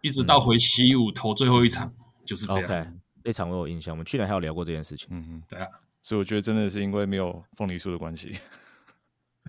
[0.00, 1.92] 一直到回西武投最后一场
[2.24, 2.98] 就是这样。
[3.24, 5.08] 那场我有印象，我们去年还有聊过这件事情。
[5.10, 5.66] 嗯嗯，对啊，
[6.02, 8.36] 所以我觉得真的是因为没有凤梨酥的关系。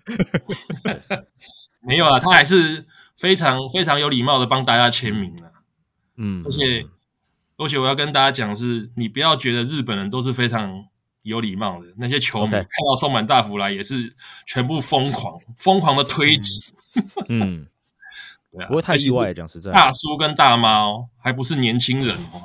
[1.81, 2.85] 没有啊，他还是
[3.15, 5.51] 非常非常有礼貌的帮大家签名啊。
[6.15, 6.85] 嗯，而且
[7.57, 10.85] 而且我要跟大家讲是，你不要觉得日本人都是非常
[11.23, 14.13] 有礼貌的，那些球迷看到松满大辅来也是
[14.45, 16.63] 全部疯狂疯狂的推挤，
[17.29, 17.65] 嗯，
[18.51, 19.33] 对啊，不会太意外。
[19.33, 22.41] 讲实在，大叔跟大妈哦，还不是年轻人哦。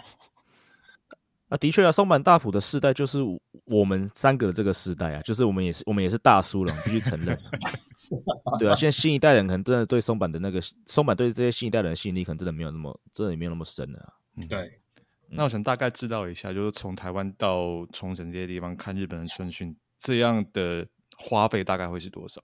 [1.49, 3.19] 啊，的确啊，松坂大辅的世代就是
[3.65, 7.39] 我们三个的这个世代啊，就是我们也是我们也是大叔了，我们必须承认。
[8.59, 14.13] 对啊，现在新一代人可能真的对松坂的那个松坂对这些新一代人的吸引力，可能真的没有那么真的也没有那么深了、啊。
[14.49, 14.81] 对，
[15.31, 20.87] 那我想大概知道一下，就是从台湾到冲绳这些地方看日本的春训，这样的
[21.17, 22.43] 花费大概会是多少？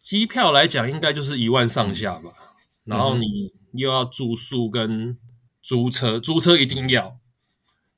[0.00, 2.30] 机票来讲应该就是一万上下吧，
[2.84, 5.18] 然后你又要住宿跟
[5.68, 7.18] 租车，租车一定要，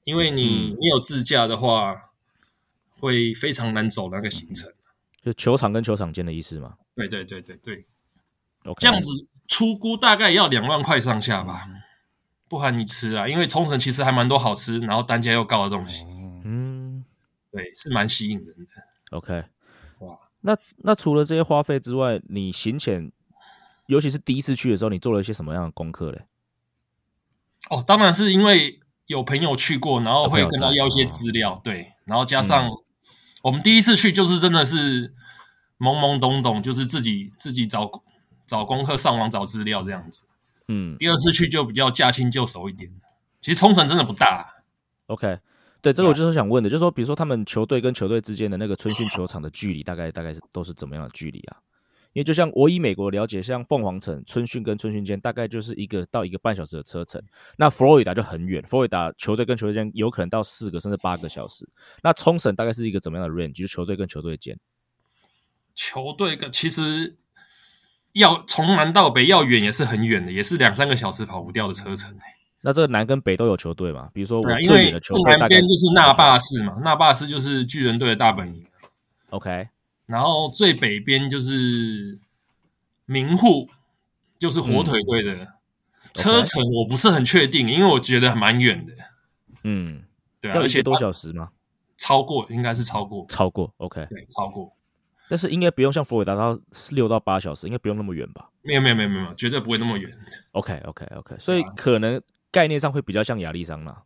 [0.03, 2.11] 因为你你有自驾的话，
[2.99, 4.73] 会非常难走那个行程。
[5.23, 6.75] 就球场跟球场间的意思嘛。
[6.97, 7.87] 对对对对对
[8.65, 9.09] ，OK，这样子
[9.47, 11.65] 出估大概要两万块上下吧，
[12.49, 16.03] 不含你吃啊，因为冲绳其实还蛮多好吃，然后单价又高的东西，
[16.45, 17.05] 嗯。
[17.53, 19.17] 对，是蛮吸引人的。
[19.17, 19.45] ，OK，
[20.01, 23.13] 哇，那那除了这些花费之外，你行前，
[23.87, 26.25] 尤其是第一次去的时候，你做了一些什么样的功课嘞？
[27.69, 32.71] 哦，当然是因为有朋友去过，然后会跟他要一些资料，对，然后加上、
[33.43, 35.15] 我们第一次去就是真的是
[35.79, 37.91] 懵懵懂懂，就是自己自己找
[38.47, 40.23] 找功课、上网找资料这样子。
[40.69, 42.89] 嗯第二次去就比较驾轻就熟一点。
[43.41, 44.47] 其实冲绳真的不大
[45.07, 45.39] ，，OK，
[45.81, 51.57] 对，这个我就是想问的，就是说，比如说他们球队跟球队之间的那个春训球场的距离，大概大概是都是怎么样的距离啊？
[52.13, 57.23] 因为就像我以美国了解，像凤凰城春训跟春训间大概就是一个到一个半小时的车程，
[57.57, 61.69] 那佛罗里达就很远，佛罗里达球队跟球队间有可能到四个甚至八个小时。
[62.03, 63.55] 那冲绳大概是一个怎么样的 range？
[63.55, 64.59] 就是球队跟球队间。
[65.75, 67.17] 球队跟其实
[68.13, 72.15] 要从南到北要远也是很远的，也是两三个小时跑不掉的车程。
[72.63, 74.11] 那这个南跟北都有球队嘛？
[74.13, 78.67] 比如说我最远的球队大概南边就是那霸市嘛，那霸市就是巨人队的大本营。
[79.31, 79.69] OK，
[80.11, 82.19] 然后最北边就是
[83.07, 83.69] 明户，
[84.39, 85.55] 就是火腿队的、
[86.13, 88.93] 车程，我不是很确定，因为我觉得蛮远的，
[89.65, 90.03] 嗯，
[90.41, 91.51] 对啊，而且多小时吗？
[91.97, 94.75] 超过应该是超过，超过 OK，对，超过，
[95.29, 96.59] 但是应该不用像佛罗里达到
[96.91, 98.47] 六到八小时，应该不用那么远吧？
[98.63, 100.11] 没有没有没有没有，绝对不会那么远
[100.53, 104.03] ，？OK OK OK，所以可能概念上会比较像亚利桑那。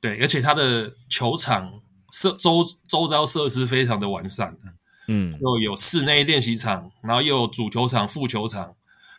[0.00, 4.56] 对，而且它的球场设周周遭设施非常的完善，
[5.14, 8.74] 嗯又有室内练习场，然后又有主球场、副球场，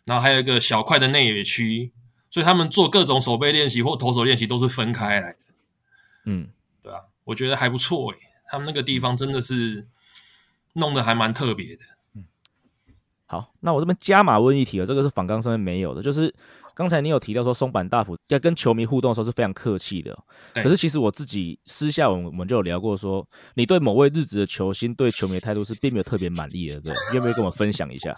[0.05, 1.91] 然后还有一个小块的内野区，
[2.31, 5.37] 所以他们做各种手背练习或投手练习都是分开来的。
[6.25, 6.49] 嗯，
[6.81, 8.17] 对啊，我觉得还不错诶，
[8.47, 9.87] 他们那个地方真的是
[10.73, 11.83] 弄得还蛮特别的。
[12.15, 12.25] 嗯
[13.25, 16.33] 好，那我这边加码问一题了，这个是反纲上面没有的，就是
[16.75, 20.17] 刚才你有提到说松坂大辅在跟球迷互动的时候是非常客气的
[20.55, 27.17] 可是其实我自己私下我们我们就有聊过说，你对某位日职的球星对球迷的态度是并没有特别满意的，对不对？
[27.17, 28.17] 要不要跟我分享一下？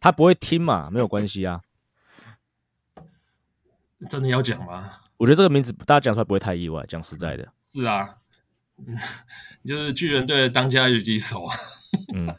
[0.00, 1.60] 他不会听嘛，没有关系啊。
[4.08, 4.90] 真的要讲吗？
[5.16, 8.16] 我觉得这个名字大家讲出来不会太意外，讲实在的，是啊，
[8.78, 8.96] 嗯
[9.64, 11.54] 就是巨人队的当家游击手啊。
[12.14, 12.34] 嗯，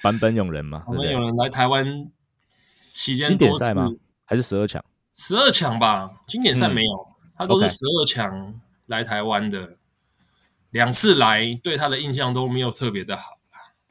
[0.00, 1.14] 坂本永人嘛，我对不对？
[1.14, 2.10] 们有人来台湾
[2.96, 3.90] 期间经典赛吗？
[4.24, 4.82] 还是十二强？
[5.14, 9.76] 十二强吧，经典赛嗯没有，他都是十二强来台湾的，
[10.70, 13.38] 两次来对他的印象都没有特别的好，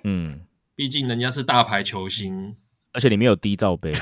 [0.03, 0.41] 嗯，
[0.75, 2.55] 毕竟人家是大牌球星，
[2.91, 3.93] 而且里面有低罩杯，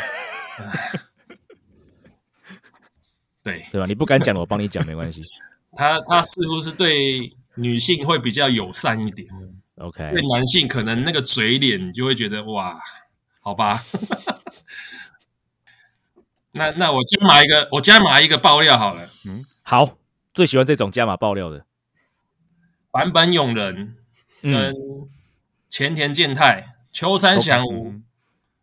[3.43, 3.86] 对对吧？
[3.88, 5.22] 你不敢讲的，我帮你讲，没关系。
[5.76, 9.28] 他他似乎是对女性会比较友善一点
[9.78, 12.80] ，OK，对男性可能那个嘴脸你就会觉得哇，
[13.41, 13.84] 好吧。
[16.54, 19.97] 那那我加码一个，我加码一个爆料好了，嗯好，
[20.34, 21.66] 最喜欢这种加码爆料的。
[22.91, 23.95] 坂本勇人
[24.41, 25.10] 跟嗯
[25.70, 28.04] 前田健太、秋山翔吾嗯。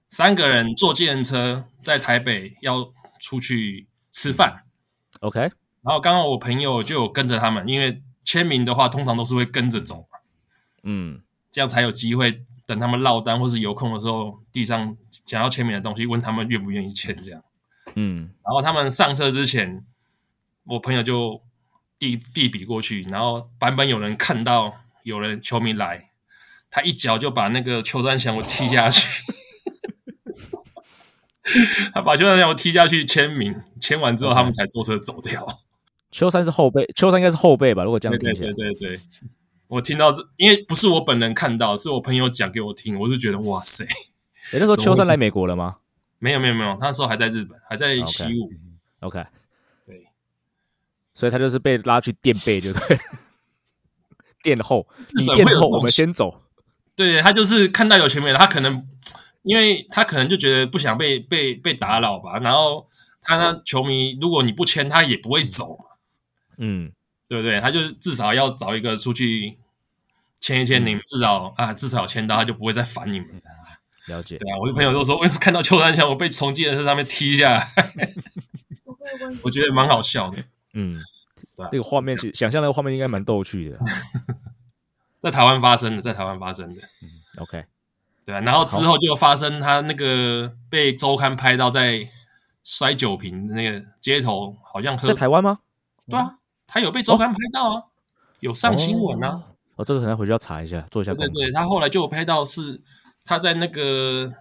[0.09, 4.65] 三个人坐计程车在台北要出去吃饭
[5.21, 10.19] ，，OK，然后刚好我朋友就有跟着他们，因为签名的话通常都是会跟着走嘛，
[10.83, 11.23] 嗯。
[11.53, 17.43] 这样才有机会等他们落单或是有空的时候，地上想要签名的东西，问他们愿不愿意签这样。
[17.95, 19.85] 嗯然后他们上车之前，
[20.65, 21.43] 我朋友就
[21.99, 26.11] 递递笔过去，然后版本有人看到有人球迷来，
[26.71, 29.23] 他一脚就把那个邱三祥我踢下去，
[31.93, 35.61] 他把邱山祥我踢下去签名，签完之后他们才坐车走掉。
[36.11, 37.85] 秋山是后辈，邱三应该是后辈吧？
[37.85, 39.01] 如果这样听起来对，对对，
[39.69, 45.77] 我听到这，因为不是我本人看到，是我朋友讲给我听，我就觉得哇塞，诶那时候邱三来美国了吗
[46.21, 48.53] 没有没有没有，那时候还在日本，还在西武。
[49.01, 49.27] ？OK，
[49.85, 50.07] 对，
[51.15, 52.99] 所以他就是被拉去垫背，就对。
[54.43, 56.41] 垫后，日你垫后，本会有这种我们先走。
[56.97, 58.87] 对他就是看到有球迷了，他可能
[59.43, 62.87] 因为他可能就觉得不想被被被打扰吧，然后
[63.21, 65.85] 他那球迷如果你不签，他也不会走嘛，
[66.57, 66.93] 嗯，
[67.29, 67.61] 对不对？
[67.61, 69.59] 他就至少要找一个出去
[70.41, 73.43] 签一签，你们至少啊至少签到，他就不会再烦你们了。
[74.11, 74.37] 了解。
[74.39, 77.67] 对啊，我的朋友都说，我看到邱三强，我被从计程车上面踢下来，
[79.43, 80.39] 我 觉得蛮好笑的。
[80.75, 81.01] 嗯，
[81.57, 83.79] 对啊那个画面，想象那个画面应该蛮逗趣的。
[85.21, 87.09] 在台湾发生的，在台湾发生的，嗯
[87.39, 87.65] OK，
[88.25, 92.09] 对啊，然后之后就发生他那个被周刊拍到在
[92.65, 95.59] 摔酒瓶那个街头，好像喝在台湾吗？
[96.09, 97.83] 对啊，他有被周刊拍到啊，
[98.41, 99.43] 有上新闻啊。
[99.77, 101.13] 哦，这个可能回去要查一下，做一下。
[101.15, 102.81] 对对对，他后来就有拍到是
[103.25, 104.33] 他在那个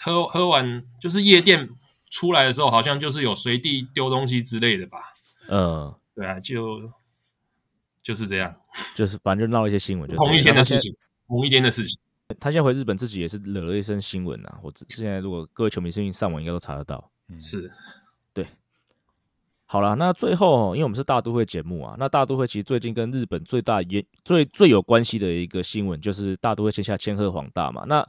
[0.00, 1.68] 喝喝完就是夜店
[2.10, 4.98] 出来的时候，好像就是有随地丢东西之类的吧？
[5.48, 6.92] 嗯，对啊，就
[8.02, 8.54] 就是这样，
[8.94, 10.94] 就是反正就闹了一些新闻，就是同一天的事情，
[11.28, 12.00] 同一天的事情。
[12.40, 12.62] 他现在。
[12.64, 14.58] 回日本自己也是惹了一身新闻啊。
[14.60, 17.10] 我之现在如果各位球迷最近上网应该都查得到。
[17.38, 17.70] 是
[19.66, 27.84] 好了，那最后哦因为我们是大都会节目啊，那大都会其实最近跟日本最大也最最有关系的一个新闻就是大都会签下千鹤黄大嘛。
[27.86, 28.06] 那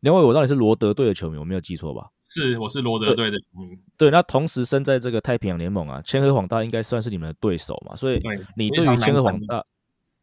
[0.00, 2.06] 两位，我到底是罗德队的球迷，我没有记错吧？
[2.22, 3.76] 是，我是罗德队的球迷。
[3.96, 8.20] 对，那同时身在这个太平洋联盟啊，千鹤黄大应该算是你们的对手嘛，所以
[8.56, 9.64] 你对于千鹤黄大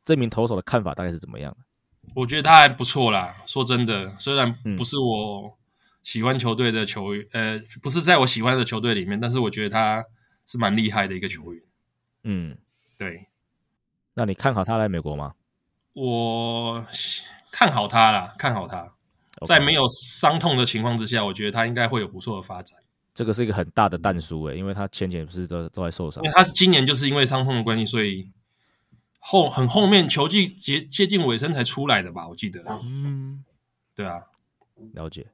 [0.06, 1.54] 这名投手的看法大概是怎么样？
[2.16, 3.36] 我觉得他还不错啦。
[3.46, 5.58] 说真的，虽然嗯不是我
[6.04, 10.06] 喜欢球队的球员，呃，不是在我喜欢的球队里面，但是我觉得他
[10.48, 11.64] 是蛮厉害的一个球员。
[12.24, 12.58] 嗯，
[12.98, 13.28] 对
[14.14, 15.34] 那你看好他来美国吗？
[15.94, 16.86] 我
[17.52, 18.94] 看好他啦，看好他。
[19.48, 22.80] 在没有伤痛的情况之下，我觉得他应该会有不错的发展。
[23.14, 28.32] 这个是一个很大的淡书诶，因为他前几年不是都都在受伤因为他是今年就是因为伤痛的关系，所以
[29.20, 32.28] 后很后面球季接接近尾声才出来的吧？
[32.28, 32.64] 我记得。
[32.84, 33.44] 嗯，
[33.96, 34.24] 对啊，
[34.94, 35.28] 了解。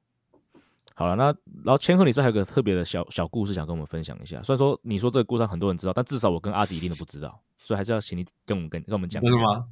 [1.00, 1.24] 好了，那
[1.64, 4.43] 然后千鹤，你说还有个特别的小小故事想跟我们分享一下。
[4.43, 9.24] 虽然说你说这个故事很多人知道，但至少我跟阿吉一定都不知道，所以还是要请你跟我们跟跟我们讲。
[9.24, 9.38] 真的？
[9.38, 9.66] 吗？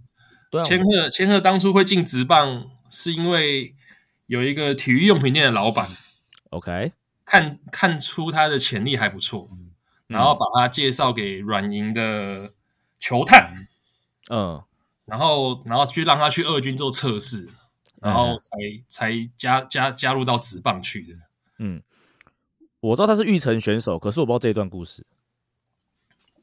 [0.49, 3.75] 对啊，千鹤千鹤当初会进职棒，是因为
[4.27, 5.89] 有一个体育用品店的老板
[6.51, 6.93] OK，
[7.25, 9.49] 看看出他的潜力还不错，
[10.07, 12.53] 然后把他介绍给软银的
[13.01, 13.67] 球探，
[14.29, 14.63] 嗯
[15.03, 17.49] 然后然后去让他去二军做测试，
[18.01, 21.13] 然后嗯才才加加加入到职棒去的。
[21.59, 21.81] 嗯，
[22.79, 25.05] 我知道他是玉成选手，可是我不知道这一段故事。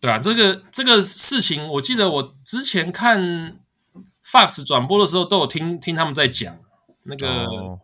[0.01, 3.59] 对啊，这个这个事情，我记得我之前看
[4.25, 6.59] Fox 转播的时候，都有听听他们在讲
[7.05, 7.81] 那个哦，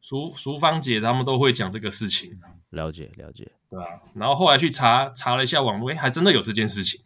[0.00, 2.40] 淑淑芳姐他们都会讲这个事情，
[2.70, 3.52] 了解了解。
[3.68, 7.00] 对啊、然后后来去查查了一下网络，哎还真的有这件事情，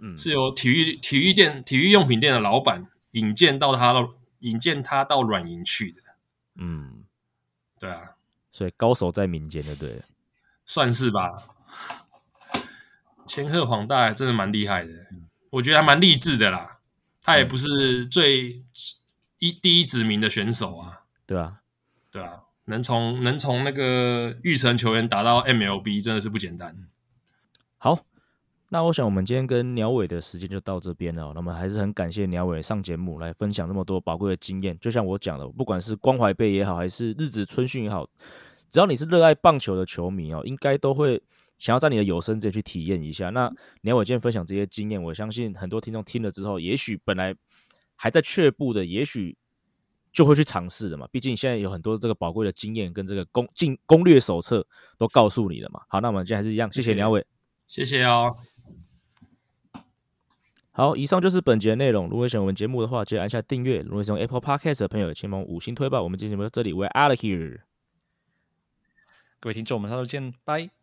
[0.00, 4.12] 嗯，是由体育体育店体育用品店的老板引荐到他到
[4.42, 6.02] 引荐他到软银去的，
[6.56, 7.04] 嗯，
[7.80, 8.16] 对啊，
[8.52, 10.02] 所以高手在民间，的对了。
[10.64, 11.48] 算是吧。
[13.26, 14.92] 千鹤黄大还真的蛮厉害的，
[15.50, 16.80] 我觉得还蛮励志的啦。
[17.22, 18.64] 他也不是最
[19.38, 21.60] 一第一指名的选手啊，对啊，
[22.10, 26.76] 对啊，能从能从那个玉成球员打到 MLB 真的是不简单。
[28.72, 31.32] 好，那我想我们今天跟鸟尾的时间就到这边了哦。
[31.34, 34.76] 那么还是很感谢鸟尾上节目来分享那么多宝贵的经验。
[34.80, 38.08] 就像我讲的，不管是关怀杯也好，还是日子春训也好，
[38.70, 41.22] 只要你是热爱棒球的球迷哦，应该都会
[41.58, 43.28] 想要在你的有生之年去体验一下。
[43.28, 43.52] 那
[43.82, 47.34] 鸟尾今天分享这些经验，我相信很多听众听了之后，也许本来
[47.94, 49.36] 还在却步的，也许
[50.12, 51.06] 就会去尝试的嘛。
[51.12, 54.66] 毕竟现在有很多这个宝贵的经验跟这个攻进攻略手册
[54.96, 55.82] 都告诉你了嘛。
[55.88, 57.26] 好，那我们今天还是一样，谢谢鸟伟。
[57.68, 58.36] 谢谢哦，
[60.74, 62.08] 好，以上就是本节的内容。
[62.08, 63.80] 如果喜欢我们节目的话，记得按下订阅。
[63.80, 66.02] 如果喜欢 Apple Podcast 的朋友，请帮五星推爆。
[66.02, 67.58] 我们今天节目到这里 we are out of here。
[69.38, 70.81] 各位听众，我们下周见，拜。